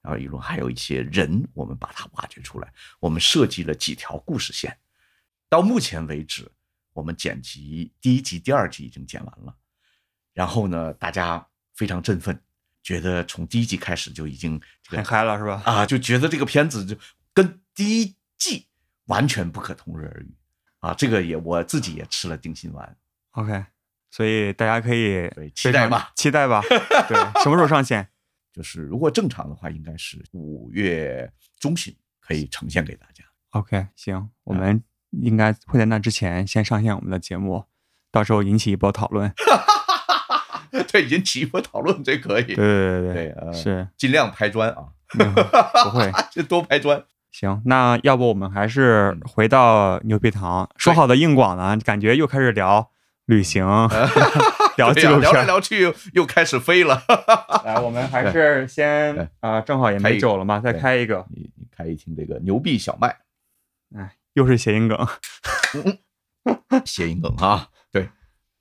[0.00, 4.78] 然后一路还有一些人，我们把它挖掘出来，我们设计了几条故事线。
[5.54, 6.50] 到目前为止，
[6.92, 9.54] 我们剪辑第一集、第二集已经剪完了，
[10.32, 12.36] 然后呢，大家非常振奋，
[12.82, 15.62] 觉得从第一集开始就已经这个很嗨了是吧？
[15.64, 16.96] 啊，就觉得这个片子就
[17.32, 18.66] 跟第一季
[19.04, 20.36] 完全不可同日而语
[20.80, 20.92] 啊！
[20.92, 22.96] 这个也我自己也吃了定心丸
[23.30, 23.64] ，OK，
[24.10, 26.62] 所以大家可以期待吧，期待吧。
[27.08, 28.08] 对，什么时候上线？
[28.52, 33.24] 就是如果正常的话，应该是五月中旬可以呈现给大家。
[33.50, 34.82] OK，行，我们
[35.22, 37.64] 应该会在那之前先上线我们的节目，
[38.10, 39.32] 到时候引起一波讨论。
[40.90, 42.44] 对，引起一波讨论，这可以。
[42.44, 44.86] 对对对对呃是，尽量拍砖啊，
[45.18, 46.10] 嗯不会。
[46.32, 47.02] 就多拍砖。
[47.30, 51.76] 行，那要不我们还是回到牛皮糖，说好的硬广呢？
[51.84, 52.90] 感觉又开始聊
[53.26, 53.64] 旅行，
[54.76, 55.44] 聊纪录对呀聊来。
[55.44, 57.02] 聊去又又开始飞了。
[57.64, 61.24] 来，我们还是先对啊，正好也没酒了嘛，再开一个。
[61.30, 63.16] 你你开一听这个牛逼小麦
[63.96, 65.06] 哎，又是谐音梗。
[66.84, 68.08] 谐音梗啊，对，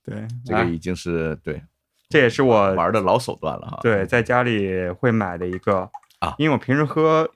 [0.04, 1.62] 对，这个已经是对
[2.10, 3.80] 这也是我玩的老手段了哈。
[3.82, 7.30] 对，在家里会买的一个啊因为我平时喝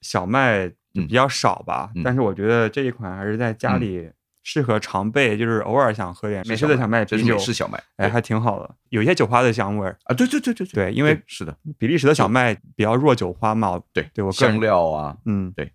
[0.00, 4.10] 小麦比较少吧，嗯但是我觉得这一款还是在家里
[4.42, 9.96] 适合常备，就是偶尔想喝点美式的小麦美式小麦，哎，还挺好的，有一些酒花的香味儿。
[10.04, 15.70] 啊，对对对对对因为是的，比利时的小麦比较弱酒花嘛，对对我个人香料啊，嗯，对。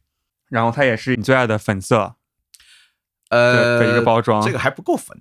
[0.54, 2.16] 然后它也是你最爱的粉色
[3.30, 5.20] 呃的一个包装，这个还不够粉。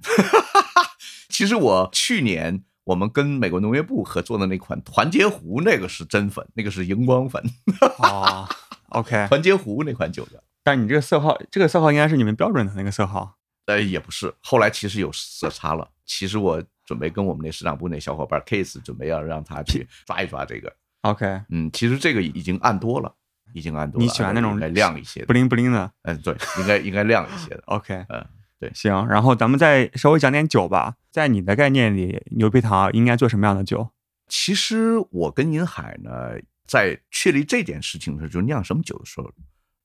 [1.31, 7.43] 其实我去年我们跟美国农业部合作的那款团结湖，那个是真粉，那个是荧光粉，
[7.99, 8.47] 哦
[8.91, 9.27] ，OK。
[9.29, 10.45] 团结湖那款酒的。
[10.63, 13.39] 但你这个色号，这个色号应该是你们标准的那个色号。
[13.65, 15.89] 呃，也不是，后来其实有色差了。
[16.05, 20.71] 其实我准备跟我们那市场部那小伙伴 Case 准备要让他去抓一抓这个。
[21.03, 23.15] OK，嗯，其实这个已经暗多了，
[23.53, 24.05] 已经按多了。
[24.05, 25.33] 你喜欢那种亮一些的不。
[25.33, 25.93] 灵不灵的。
[26.03, 27.63] 嗯，对，应该应该亮一些的。
[27.67, 28.27] OK，嗯，
[28.59, 30.97] 对行，然后咱们再稍微讲点酒吧。
[31.11, 33.91] 在你的概念里，牛皮糖应该做什么样的酒？
[34.29, 36.33] 其实我跟银海呢，
[36.67, 39.31] 在确立这件事情的时候，就酿什么酒的时候，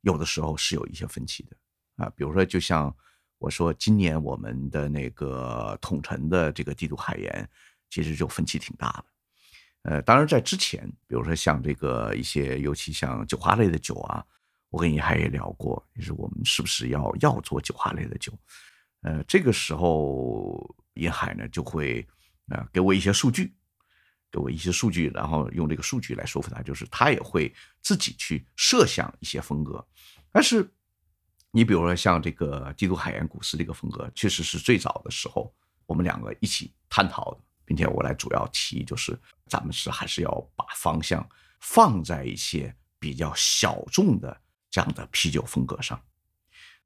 [0.02, 1.58] 有的时候是有一些分歧的
[2.06, 2.10] 啊。
[2.16, 2.96] 比如说，就像
[3.40, 7.50] 我说，今年我们的那个统陈的这个帝都海盐，
[7.90, 9.04] 其实就分歧挺大的。
[9.88, 14.22] 呃，当然在之前，比如说像这个一些，尤其像酒花类的酒啊，
[14.70, 18.34] 我跟银海也聊过，就是我们是不是要要做酒花类的酒？
[19.04, 22.06] 呃，这个时候银海呢就会
[22.50, 23.56] 啊、呃给我一些数据，
[24.30, 29.82] 给我一些数据，然后用这个数据来说服他，就是他也会自己去设想一些风格。
[30.34, 30.70] 但是
[31.50, 41.28] 你比如说像这个基督海盐古斯这个风格，确实是最早的时候我们两个一起探讨的，并且我来主要提就是咱们是还是要把方向
[41.60, 46.02] 放在一些比较小众的这样的啤酒风格上。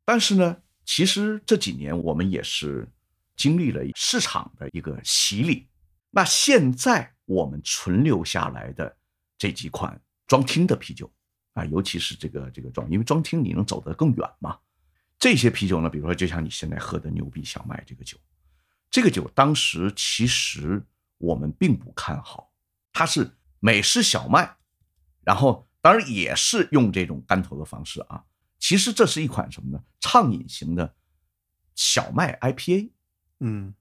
[0.03, 2.89] 但是呢，其实这几年我们也是
[3.35, 5.67] 经历了市场的一个洗礼。
[6.09, 8.97] 那现在我们存留下来的
[9.37, 11.09] 这几款装听的啤酒
[11.53, 14.57] 啊，尤其是这个这个装，因为装听你能走得更远嘛。
[15.19, 18.17] 这些啤酒呢，比如说就像你现在喝的牛逼小麦这个酒，
[18.91, 20.83] 这个酒当时其实
[21.17, 22.51] 我们并不看好，
[22.91, 24.57] 它是美式小麦，
[25.23, 28.25] 然后当然也是用这种干头的方式啊。
[28.59, 29.81] 其实这是一款什么呢？
[30.01, 30.93] 畅饮型的
[31.73, 32.91] 小麦 IPA。
[33.39, 33.73] 嗯，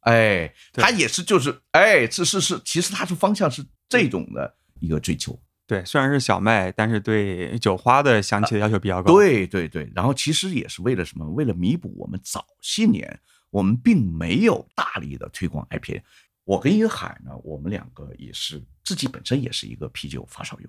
[0.00, 5.40] 哎，它也是就是哎，是是是，其实它是方向是这种的一个追求。
[5.66, 11.26] 对，虽然是小麦，但是对酒花的香气的要求比较高。，对对对，然后其实也是为了什么？
[11.30, 13.20] 为了弥补我们早些年
[13.52, 16.02] 我们并没有大力的推广 IPA。
[16.44, 20.68] 我跟于海呢，我们两个也是自己本身也是一个啤酒发烧友，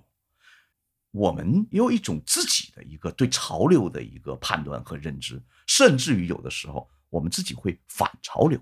[1.12, 8.62] 我们有一种自己的一个对潮流的一个判断和认知，甚至于有的时候我们自己会反潮流，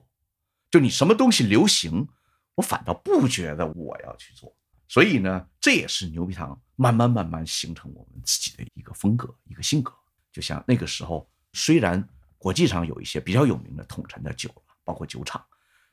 [0.70, 2.08] 就你什么东西流行，
[2.54, 4.56] 我反倒不觉得我要去做。
[4.88, 9.92] 所以呢，这也是牛皮糖慢慢慢慢形成我们自己的一个风格、一个性格。
[10.32, 12.08] 就像那个时候，虽然
[12.42, 15.46] 国际上有一些比较有名的统陈的酒了，包括酒厂。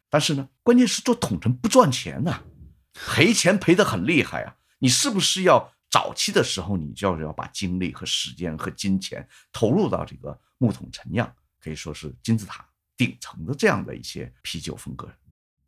[0.08, 2.42] 但是呢，关键是做统称不赚钱呐、
[2.94, 4.56] 赔钱赔得很厉害啊！
[4.78, 11.30] 你是不是要早期的时候，你就要要把精力和时间和金钱投入到这个木桶陈酿，
[11.60, 15.06] 可以说是金字塔顶层的这样的一些啤酒风格。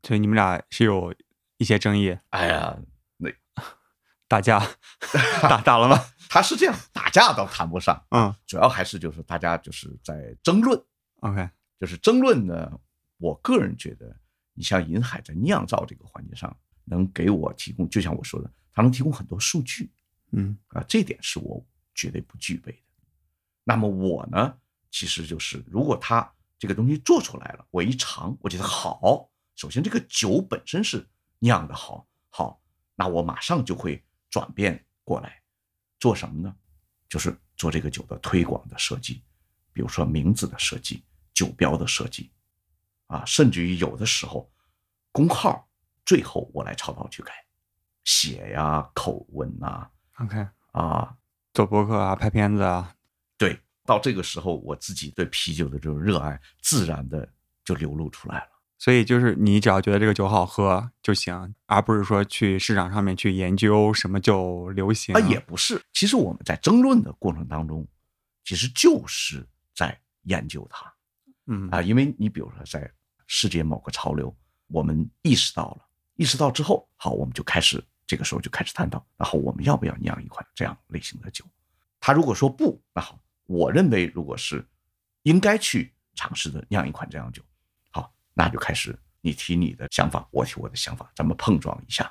[0.03, 1.15] 所以你们俩是有
[1.59, 2.85] 一些争议，哎呀，那
[4.31, 4.65] 打架
[5.43, 5.99] 打打了吗？
[6.29, 10.81] 他是这样，打架倒谈不上，嗯主要还是就是大家就是在争论
[11.17, 12.79] ，，OK，就是争论呢。
[13.19, 14.17] 我个人觉得，
[14.55, 19.91] 你像银海在酿造这个环节上，能给我提供，就像我说的，它能提供很多数据
[20.31, 21.63] 嗯啊，这点是我
[21.93, 22.79] 绝对不具备的。
[23.65, 24.57] 那么我呢，
[24.93, 31.07] 其实就是如果他这个东西做出来了，我一尝，我觉得好，首先这个酒本身是
[31.41, 32.63] 酿的好，好，
[32.95, 35.43] 那我马上就会转变过来，
[35.99, 36.55] 做什么呢？
[37.09, 39.25] 就是做这个酒的推广的设计，
[39.73, 42.31] 比如说名字的设计、酒标的设计，
[43.09, 44.49] 啊，甚至于有的时候
[45.11, 45.69] 工号
[46.07, 47.33] 最后我来操刀去改，
[48.05, 49.91] 写呀、口吻呐、
[50.21, 51.17] ，OK，啊，
[51.53, 52.95] 做博客啊，拍片子啊，
[53.37, 57.29] 对，到这个时候我自己对啤酒的这种热爱，自然的
[57.65, 58.51] 就流露出来了。
[58.81, 67.87] 所以就是你只要觉得这个酒好喝就行，而不是说去市场上面去研究什么酒流行啊，也不是，其实我们在争论的过程当中，
[68.43, 70.91] 其实就是在研究它。
[71.47, 72.91] 嗯啊，因为你比如说在
[73.27, 74.35] 世界某个潮流，
[74.69, 75.85] 我们意识到了，
[76.17, 81.45] 意识到之后，好，我们就开始这个时候就开始探讨，然后我们要不要酿一款这样类型的酒？
[82.01, 84.67] 他如果说不，那好，我认为如果是
[85.25, 87.49] 应该去尝试的酿一款这样酒，好，
[88.41, 92.11] 那就开始你提你的想法，我提我的想法，咱们碰撞一下。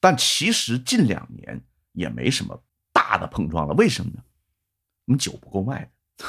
[0.00, 2.60] 但其实近两年也没什么
[2.92, 4.20] 大的碰撞了，为什么呢？
[5.04, 6.24] 我们酒不够卖的，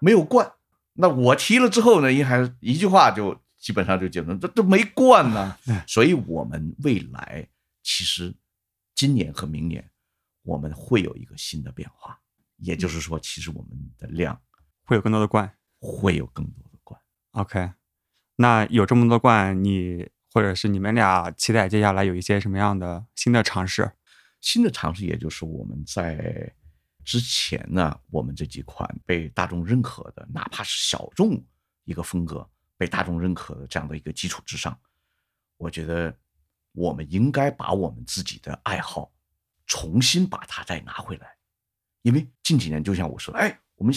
[0.00, 0.52] 没有灌。
[0.94, 5.56] 那我提了之后呢，一还一句话就基本上就结论，这这没灌呢。
[5.86, 7.48] 所以我们未来
[7.84, 8.34] 其实
[8.96, 9.88] 今年和明年
[10.42, 12.18] 我们会有一个新的变化，
[12.56, 14.36] 也就是说，其实我们的量
[14.82, 15.48] 会有更多的罐。
[15.78, 17.00] 会有更多的灌。
[17.32, 17.72] OK，
[18.42, 23.92] 那有这么多罐，你或者是你们俩期待接下来有一些什么样的新的尝试？
[24.40, 26.52] 新的尝试，也就是我们在
[27.04, 31.40] 之前呢，我们这几款被大众认可的，哪怕是小众
[31.84, 32.44] 一个风格
[32.76, 34.76] 被大众认可的这样的一个基础之上，
[35.56, 36.12] 我觉得
[36.72, 39.12] 我们应该把我们自己的爱好
[39.68, 41.36] 重新把它再拿回来，
[42.02, 43.94] 因为近几年就像我说，哎，我们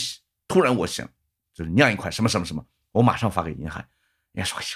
[0.47, 1.09] 突然我想
[1.51, 3.83] 就是酿一款什么什么什么，我马上发给银海，
[4.35, 4.69] 人家说哎呀，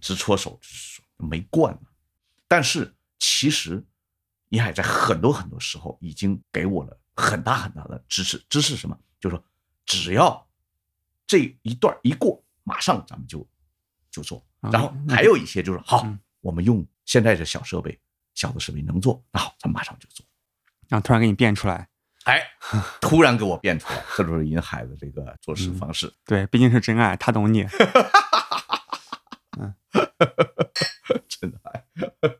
[0.00, 0.58] 直戳手，
[1.16, 1.80] 没惯呢。
[2.48, 3.82] 但是其实
[4.50, 8.44] 银海在很多很多时候已经给我了很大很大的支持。
[8.48, 8.98] 支持什么？
[9.20, 9.44] 就是说
[9.84, 10.46] 只要
[11.26, 13.48] 这一段一过，马上咱们就
[14.10, 14.44] 就做。
[14.60, 17.96] 啊然后还有一些就是好嗯，我们用现在的小设备、
[18.34, 20.26] 小的设备能做，那好，咱们马上就做。
[20.88, 21.88] 然后突然给你变出来，
[22.24, 22.42] 哎，
[23.00, 26.12] 突然给我变出来，这就是银海的这个做事方式。
[26.24, 27.64] 对，毕竟是真爱，他懂你。
[31.28, 31.84] 真的爱，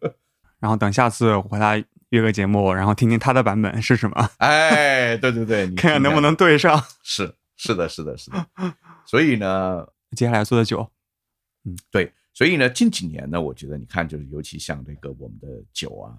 [0.58, 1.76] 然后等下次我和他
[2.10, 6.82] 约个节目，然后听听他的版本是什么，哎，对对对，你 看看能不能对上。
[7.02, 8.46] 是是的，是的，是的。
[9.06, 10.90] 所以呢，接下来做的酒。
[11.64, 16.16] 嗯对，所以呢，近几年呢，我觉得你看，就是尤其像这个我们的酒啊，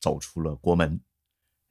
[0.00, 0.98] 走出了国门，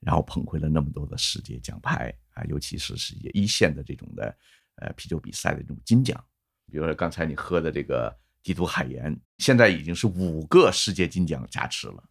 [0.00, 4.36] 然后捧回了那么多的世界奖牌啊，尤其是世界一线的这种的
[4.76, 6.22] 呃啤酒比赛的这种金奖，
[6.70, 12.04] 比如说刚才你喝的这个帝都海盐，现在已经是五个世界金奖加持了。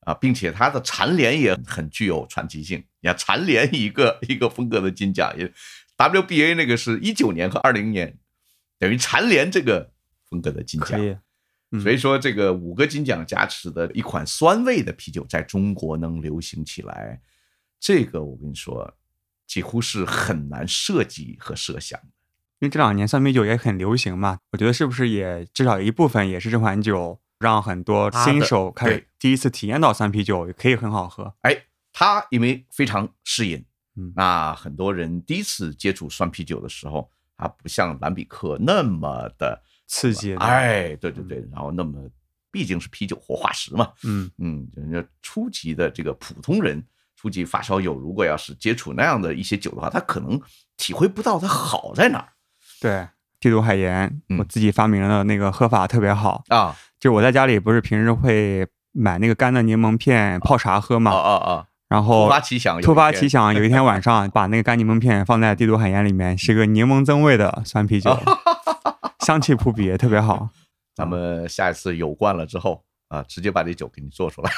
[0.00, 2.82] 啊，并且它的蝉联也很具有传奇性。
[3.00, 5.52] 你看蝉联一个一个风格的金奖，也
[5.98, 8.16] WBA 那个是一九年和二零年，
[8.78, 9.92] 等于蝉联这个
[10.24, 10.98] 风格的金奖。
[11.70, 17.20] 嗯所以说，这个五个金奖加持的一款酸味的啤酒，在中国能流行起来，
[17.78, 18.96] 这个我跟你说，
[19.46, 22.06] 几乎是很难设计和设想的。
[22.60, 31.32] 因为这两年酸啤酒也很流行嘛，我觉得是不是也至少有一部分也是这款酒让很多新手开始第一次体验到酸啤酒，也可以很好喝。
[31.42, 31.56] 哎，
[31.92, 33.64] 它因为非常适应，
[33.96, 42.10] 嗯那很多人第一次接触酸啤酒的时候，它不像蓝比克那么的刺激的哎，对对对，然后那么
[42.50, 50.40] 毕竟是啤酒活化石嘛，嗯，嗯，人家初级的这个普通人，初级发烧友，如果要是接触那样的一些酒的话，他可能
[50.76, 52.32] 体会不到它好在哪儿
[52.80, 53.06] 对，
[53.40, 61.64] 帝都海盐，嗯我自己发明的那个喝法特别好，啊就我在家里不是平时会买那个干的柠檬片泡茶喝啊嘛，啊啊啊！
[61.88, 68.16] 然后突发奇想有一突发天奇想，有一天晚上把那个干柠檬片放在帝都海盐里面，是个柠檬增味的酸啤酒，
[69.24, 70.48] 香气扑鼻，特别好。
[70.94, 74.50] 咱们下一次有罐了之后啊，直接把这酒给你做出来。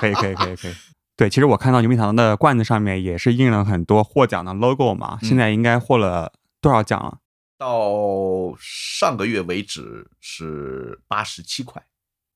[0.00, 0.74] 可以可以可以可以。
[1.16, 7.18] 对，其实我看到牛皮糖的罐子上面也是印了很多获奖的 logo 嘛，现在应该获了多少奖了？
[7.58, 11.84] 到上个月为止是八十七块，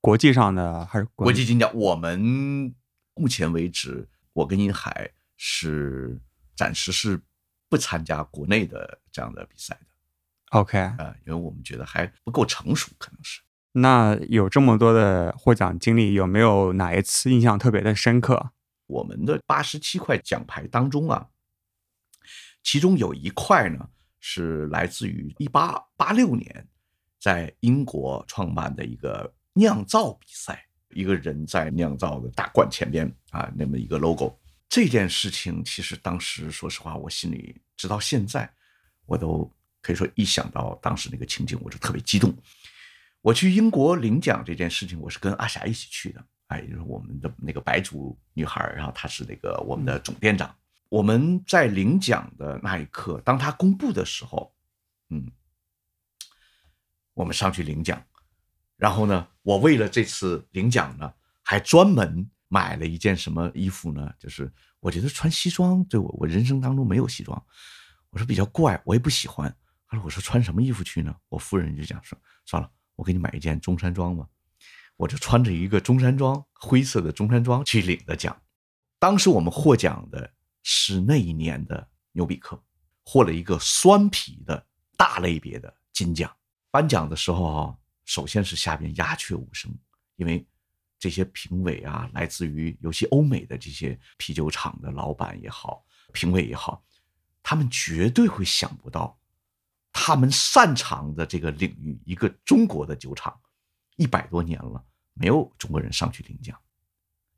[0.00, 1.70] 国际上的还是国际金奖？
[1.74, 2.74] 我们
[3.14, 6.18] 目前为止，我跟银海是
[6.56, 7.20] 暂时是
[7.68, 9.86] 不参加国内的这样的比赛的。
[10.58, 13.40] OK，啊，因为我们觉得还不够成熟，可能是。
[13.72, 18.50] 那有这么多的获奖经历，有没有哪一次印象特别的深刻？
[18.86, 21.28] 我们的八十七块奖牌当中啊，
[22.64, 23.90] 其中有一块呢
[24.20, 26.68] 是来自于一八八六年
[27.18, 34.38] 在英国创办的一个酿造比赛，一个人在酿造的大罐前边啊，那么一个 logo。
[34.68, 38.48] 这件事情其实当时说实话，我心里直到现在
[39.04, 39.50] 我都
[39.82, 42.32] 可以说一想到当时那个情景，我就特别激动。
[43.20, 46.24] 我去英国领奖这件事情，我是跟阿霞一起去的。
[46.46, 50.54] 哎，就是我们的那个白族女孩，然后她是那个我们的总店长。
[50.90, 54.52] 我们在领奖的那一刻，当他公布的时候，
[55.08, 55.30] 嗯，
[57.14, 58.04] 我们上去领奖，
[58.76, 64.12] 然后呢，我为了这次领奖呢，还专门买了一件什么衣服呢？
[64.18, 67.40] 就是我觉得穿西装对我，我人生当中没有西装，
[68.10, 69.56] 我说比较怪，我也不喜欢。
[69.86, 71.14] 他说我说穿什么衣服去呢？
[71.28, 74.26] 我夫人就讲说，算了，我给你买一件中山装吧。
[74.96, 78.36] 我就穿着一个中山装，灰色的中山装去领的奖。
[78.98, 80.32] 当时我们获奖的
[80.62, 82.62] 是那一年的牛比克，
[83.04, 86.34] 获了一个酸啤的大类别的金奖。
[86.70, 89.72] 颁奖的时候啊，首先是下边鸦雀无声，
[90.16, 90.46] 因为
[90.98, 96.84] 这些评委啊，来自于尤其欧美的这些啤酒厂的老板也好，评委也好，
[97.42, 99.18] 他们绝对会想不到，
[99.92, 103.40] 他们擅长的这个领域，一个中国的酒厂，
[103.96, 104.84] 一百多年了。
[105.12, 106.58] 没有中国人上去领奖，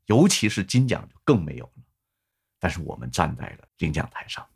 [0.05, 1.83] 尤其是金奖就更没有了。
[2.63, 4.47] 但是我们站在了领奖台上，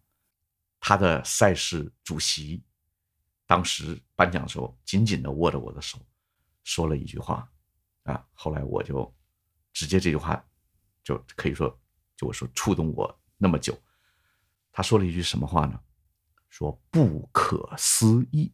[0.80, 2.64] 他的赛事主席
[3.46, 6.00] 当时颁奖的时候紧紧的握着我的手，
[6.64, 7.46] 说了一句话，
[8.04, 9.14] 啊，后来我就
[9.74, 10.42] 直接这句话
[11.04, 11.68] 就可以说，
[12.16, 13.78] 就我说触动我那么久。
[14.72, 15.78] 他说了一句什么话呢？
[16.48, 18.54] 说不可思议，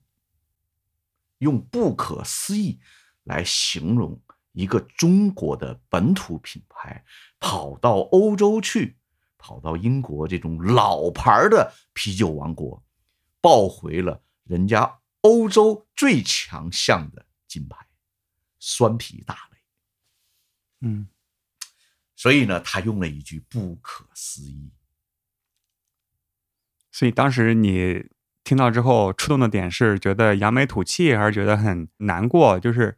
[1.38, 2.80] 用不可思议
[3.26, 4.20] 来形容。
[4.54, 7.06] 一个中国的本土品牌
[7.40, 8.98] 跑到欧洲去，
[9.44, 12.82] 跑到英国这种老牌的啤酒王国，
[13.42, 17.86] 抱回了人家欧洲最强项的金牌——
[18.58, 19.58] 酸啤大类。
[20.80, 21.10] 嗯，
[22.16, 24.72] 所以呢，他用了一句“不可思议”。
[26.90, 28.06] 所以当时你
[28.46, 32.58] 听到之后触动的点是觉得扬眉吐气，还是觉得很难过？
[32.58, 32.98] 就是。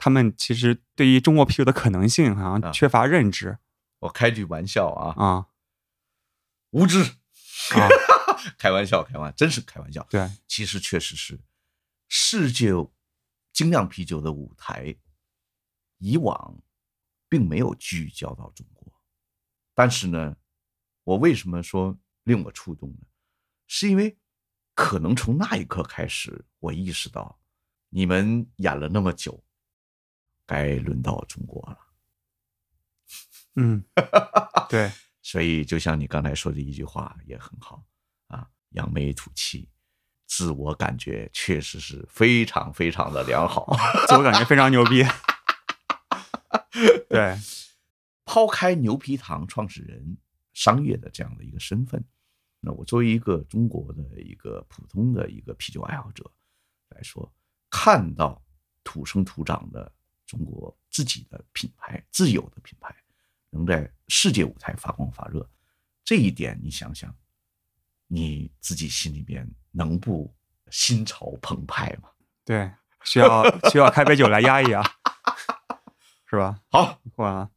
[0.00, 3.58] 他们其实对于中国啤酒的可能性好像缺乏认知。
[3.98, 5.46] 我开句玩笑啊啊，
[6.70, 7.88] 无知啊，
[8.58, 10.06] 开玩笑，开玩笑，真是开玩笑。
[10.10, 11.38] 对，其实确实是
[12.08, 12.70] 世界
[13.52, 14.96] 精酿啤酒的舞台，
[15.98, 16.62] 以往
[17.28, 18.92] 并没有聚焦到中国。
[19.74, 20.36] 但是呢，
[21.04, 23.06] 我为什么说令我触动呢？
[23.66, 24.18] 是因为
[24.74, 27.38] 可能从那一刻开始，我意识到
[27.88, 29.42] 你们演了那么久。
[30.46, 31.78] 该轮到中国了，
[33.56, 33.84] 嗯，
[34.70, 34.90] 对，
[35.30, 37.84] 所以就像你刚才说的一句话也很好
[38.28, 39.68] 啊，扬眉吐气，
[40.24, 43.76] 自我感觉确实是非常非常的良好，
[44.08, 45.04] 自我感觉非常牛逼。
[47.10, 47.36] 对，
[48.24, 50.16] 抛开牛皮糖创始人
[50.54, 52.02] 商业的这样的一个身份，
[52.60, 56.24] 那我作为一个中国的一个普通的一个啤酒爱好者
[56.88, 57.30] 来说，
[57.68, 58.42] 看到
[58.82, 59.92] 土生土长的。
[60.26, 62.94] 中国自己的品牌，自有的品牌，
[63.50, 65.48] 能在世界舞台发光发热，
[66.04, 67.14] 这一点你想想，
[68.06, 70.34] 你自己心里面能不
[70.70, 72.10] 心潮澎湃吗？
[72.44, 72.70] 对，
[73.04, 74.82] 需要需要开杯酒来压一压，
[76.26, 76.60] 是吧？
[76.70, 77.50] 好，完了，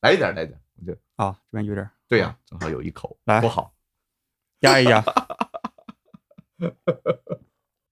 [0.00, 3.74] 来一点，来一点，我就啊，这边有点，对呀、啊，正好有一口，来多好，
[4.60, 5.02] 压一压。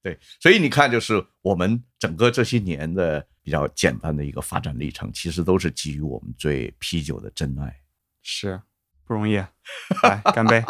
[0.03, 7.80] 对，所以你看，就是我们整个这些年的比较简单的一个发展历程，其实都是基于我们对啤酒的真爱。
[8.20, 8.61] 是
[9.07, 9.36] 不容易，
[10.05, 10.62] 来干杯！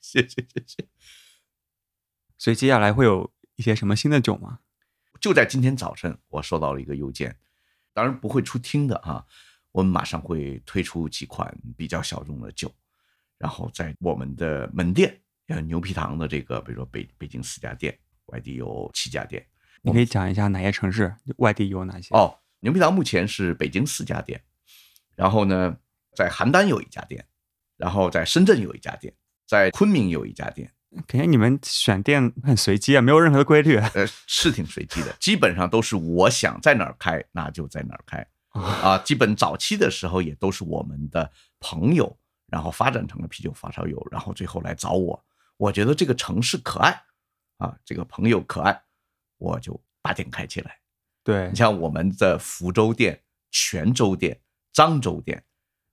[0.00, 0.88] 谢谢谢谢。
[2.36, 4.58] 所以接下来会有一些什么新的酒吗？
[5.20, 7.38] 就在今天早晨，我收到了一个邮件，
[7.92, 9.24] 当然不会出厅的啊。
[9.70, 12.74] 我们马上会推出几款比较小众的酒，
[13.36, 15.16] 然后在我们的门店，
[15.46, 17.96] 呃，牛皮糖的这个，比如说北北京四家店。
[18.26, 19.46] 外地有七家店，
[19.82, 22.14] 你可以讲一下哪些城市，外地有哪些？
[22.14, 24.40] 哦，牛皮糖目前是北京四家店，
[25.14, 25.76] 然后呢，
[26.14, 27.24] 在邯郸有一家店，
[27.76, 29.14] 然后在深圳有一家店，
[29.46, 30.72] 在昆明有一家店。
[31.06, 33.76] 感觉你们选店很随机啊，没有任何的规律。
[33.76, 38.26] 呃，是挺随机的，基本上都是我想在哪儿开，那就在哪儿开。
[38.52, 45.22] 啊，基本早期的时候也都是我们的朋友，然后发展成了啤酒发烧友，然后最后来找我。
[45.58, 47.02] 我觉得这个城市可爱，
[47.58, 48.80] 啊，这个朋友可爱，
[49.38, 50.76] 我就把店开起来。
[51.24, 51.48] 对。
[51.48, 53.20] 你像我们的福州店、
[53.50, 54.40] 泉州店、
[54.74, 55.42] 漳州店，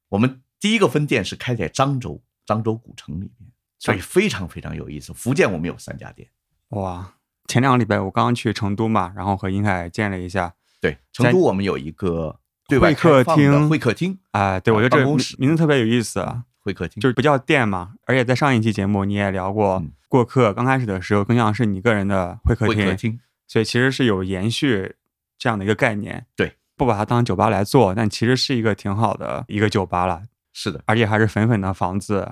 [0.09, 5.13] 我们第一个分店是开在漳州，漳州古城里面，所以非常非常有意思。
[5.13, 6.29] 福建我们有三家店，
[6.69, 7.15] 哇，
[7.47, 10.53] 前两个礼拜我刚刚去成都嘛，然后和英海见了一下。
[10.81, 15.05] 对，成都我们有一个对外会客厅会客厅，啊，对，我觉得这个
[15.37, 17.01] 名字特别有意思啊，会客厅。
[17.01, 24.95] 就是不叫店嘛，而且在上一期节目你也聊过嗯，过客刚开始的时候更像是你个人的会客厅，会客厅，所以其实是有延续
[25.37, 26.25] 这样的一个概念。
[26.35, 30.21] 对，不把它当酒吧来做，但其实是一个挺好的一个酒吧了，
[30.53, 32.31] 是的，而且还是粉粉的房子，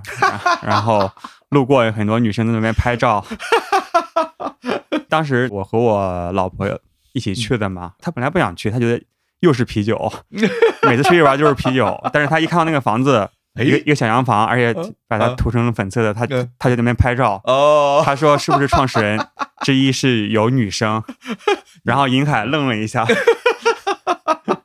[0.62, 1.12] 然后
[1.50, 3.26] 路过有很多女生在那边拍照。
[5.10, 6.68] 当时我和我老婆
[7.14, 9.04] 一起去的嘛，她本来不想去，她觉得
[9.42, 10.12] 又是啤酒，
[10.88, 12.00] 每次出去玩就是啤酒。
[12.12, 14.74] 但是她一看到那个房子，哎一个一个小洋房，而且
[15.08, 17.40] 把它涂成了粉色的，她嗯她就在那边拍照。
[17.46, 19.20] 哦， 他说是不是创始人
[19.62, 21.04] 之一是有女生？
[21.84, 23.06] 然后银海愣了一下，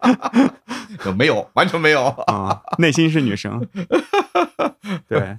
[1.17, 2.07] 没有，完全没有。
[2.07, 3.67] 啊、内心是女生。
[5.07, 5.37] 对，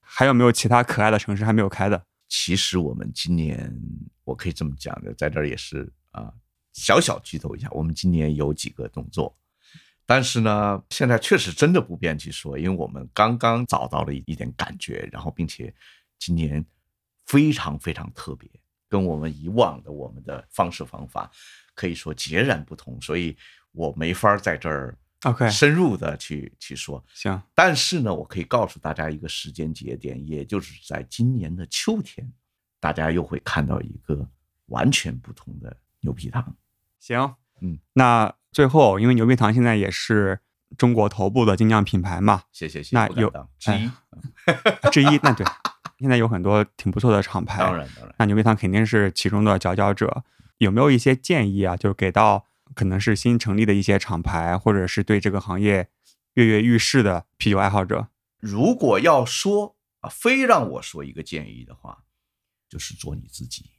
[0.00, 2.02] 还有没有其他可爱的城市还没有开的？
[2.28, 3.72] 其实我们今年，
[4.24, 6.32] 我可以这么讲的，在这儿也是啊，
[6.72, 9.34] 小小剧透一下，我们今年有几个动作，
[10.12, 15.74] 但是呢，现在确实真的不便去说，因为我们刚刚找到了一点感觉，然后并且
[16.18, 16.62] 今年
[17.24, 18.46] 非常非常特别，
[18.90, 21.30] 跟我们以往的我们的方式方法
[21.74, 23.34] 可以说截然不同，所以
[23.70, 27.02] 我没法在这儿 OK 深入的去去说。
[27.14, 32.30] 行，但是呢，我可以告诉大家一个时间节点，也就是在今年的秋天，
[32.78, 34.28] 大家又会看到一个
[34.66, 36.54] 完全不同的牛皮糖。
[36.98, 40.40] 行，嗯，那最后，因为牛皮糖现在也是
[40.76, 43.90] 中国头部的精酿品牌嘛，谢谢谢谢，那有之一，
[44.90, 45.46] 之一，那对，
[45.98, 48.14] 现在有很多挺不错的厂牌，当然当然。
[48.18, 50.22] 那牛皮糖肯定是其中的佼佼者。
[50.58, 51.76] 有没有一些建议啊？
[51.76, 55.88] 就是给到可能是新成立的一些厂牌，或者是对这个行业
[56.34, 58.08] 跃跃欲试的啤酒爱好者？
[58.38, 62.04] 如果要说啊，非让我说一个建议的话，
[62.68, 63.72] 就是做你自己。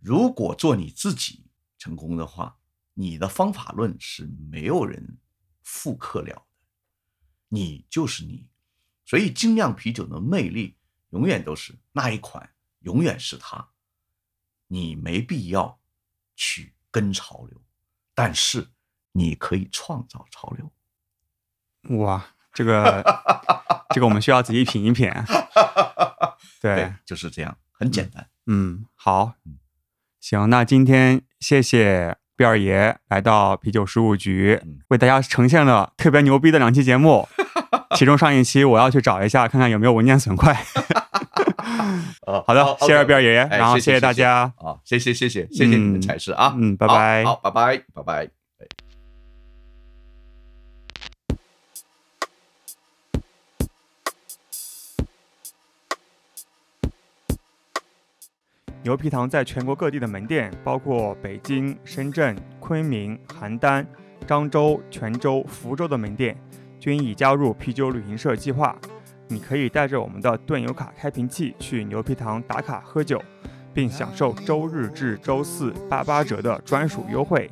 [0.00, 2.56] 如果做你自己成功的话，
[3.00, 5.16] 你的方法论是没有人
[5.62, 6.42] 复刻了的，
[7.48, 8.50] 你就是你。
[9.06, 10.76] 所以精酿啤酒的魅力
[11.08, 13.70] 永远都是那一款，永远是它。
[14.66, 15.80] 你没必要
[16.36, 17.62] 去跟潮流，
[18.14, 18.68] 但是
[19.12, 20.70] 你可以创造潮流。
[21.96, 23.02] 哇，这个
[23.94, 25.10] 这个我们需要仔细品一品。
[26.60, 28.28] 对，就是这样，很简单。
[28.44, 29.36] 嗯，好，
[30.20, 37.28] 行，那今天谢谢毕二爷来到啤酒十五局嗯，为大家呈现了特别牛逼的两期节目。
[37.94, 40.56] 其中上一期我要去找一下，看看有没有文件损坏。
[42.26, 44.50] 哦 好的，谢谢毕二爷，哎然后谢谢大家。
[44.56, 48.39] 啊，谢谢谢谢谢谢你们嗯才是啊，嗯拜拜好，拜拜拜拜。
[58.82, 63.84] 牛皮糖在全国各地的门店，包括北京、深圳、昆明、邯郸、
[64.26, 66.34] 漳州、泉州、福州的门店，
[66.78, 68.74] 均已加入啤酒旅行社计划。
[69.28, 73.22] 你可以带着我们的盾游卡开瓶器去牛皮糖打卡喝酒，
[73.74, 77.50] 并享受周日至周四八八折的专属优惠。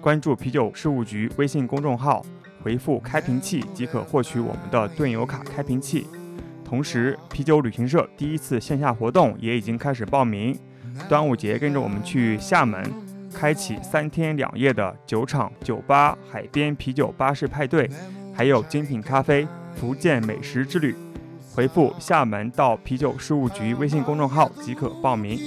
[0.00, 2.26] 关注啤酒事务局微信公众号，
[2.60, 6.08] 回复“开瓶器”即可获取我们的盾游卡开瓶器。
[6.66, 10.58] 同时，啤酒旅行社第一次线下活动也已经开始报名。
[11.08, 12.82] 端午节跟着我们去厦门，
[13.32, 17.88] 开启三天两夜的酒厂、酒吧、海边啤酒巴士派对，
[18.34, 19.46] 还有精品咖啡、
[19.76, 20.96] 福建美食之旅。
[21.54, 25.38] 回复“厦门”到啤酒事务局微信公众号即可报名。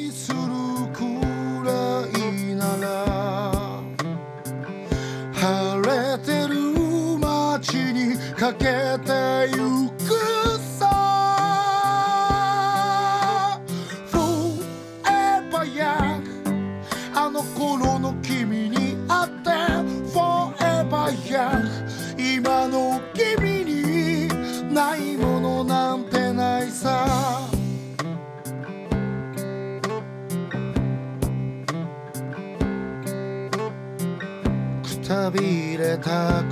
[35.30, 36.52] さびれた言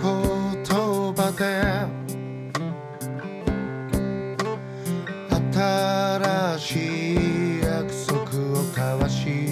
[1.15, 1.63] 葉で
[5.31, 8.21] 新しい約束
[8.53, 9.46] を交わし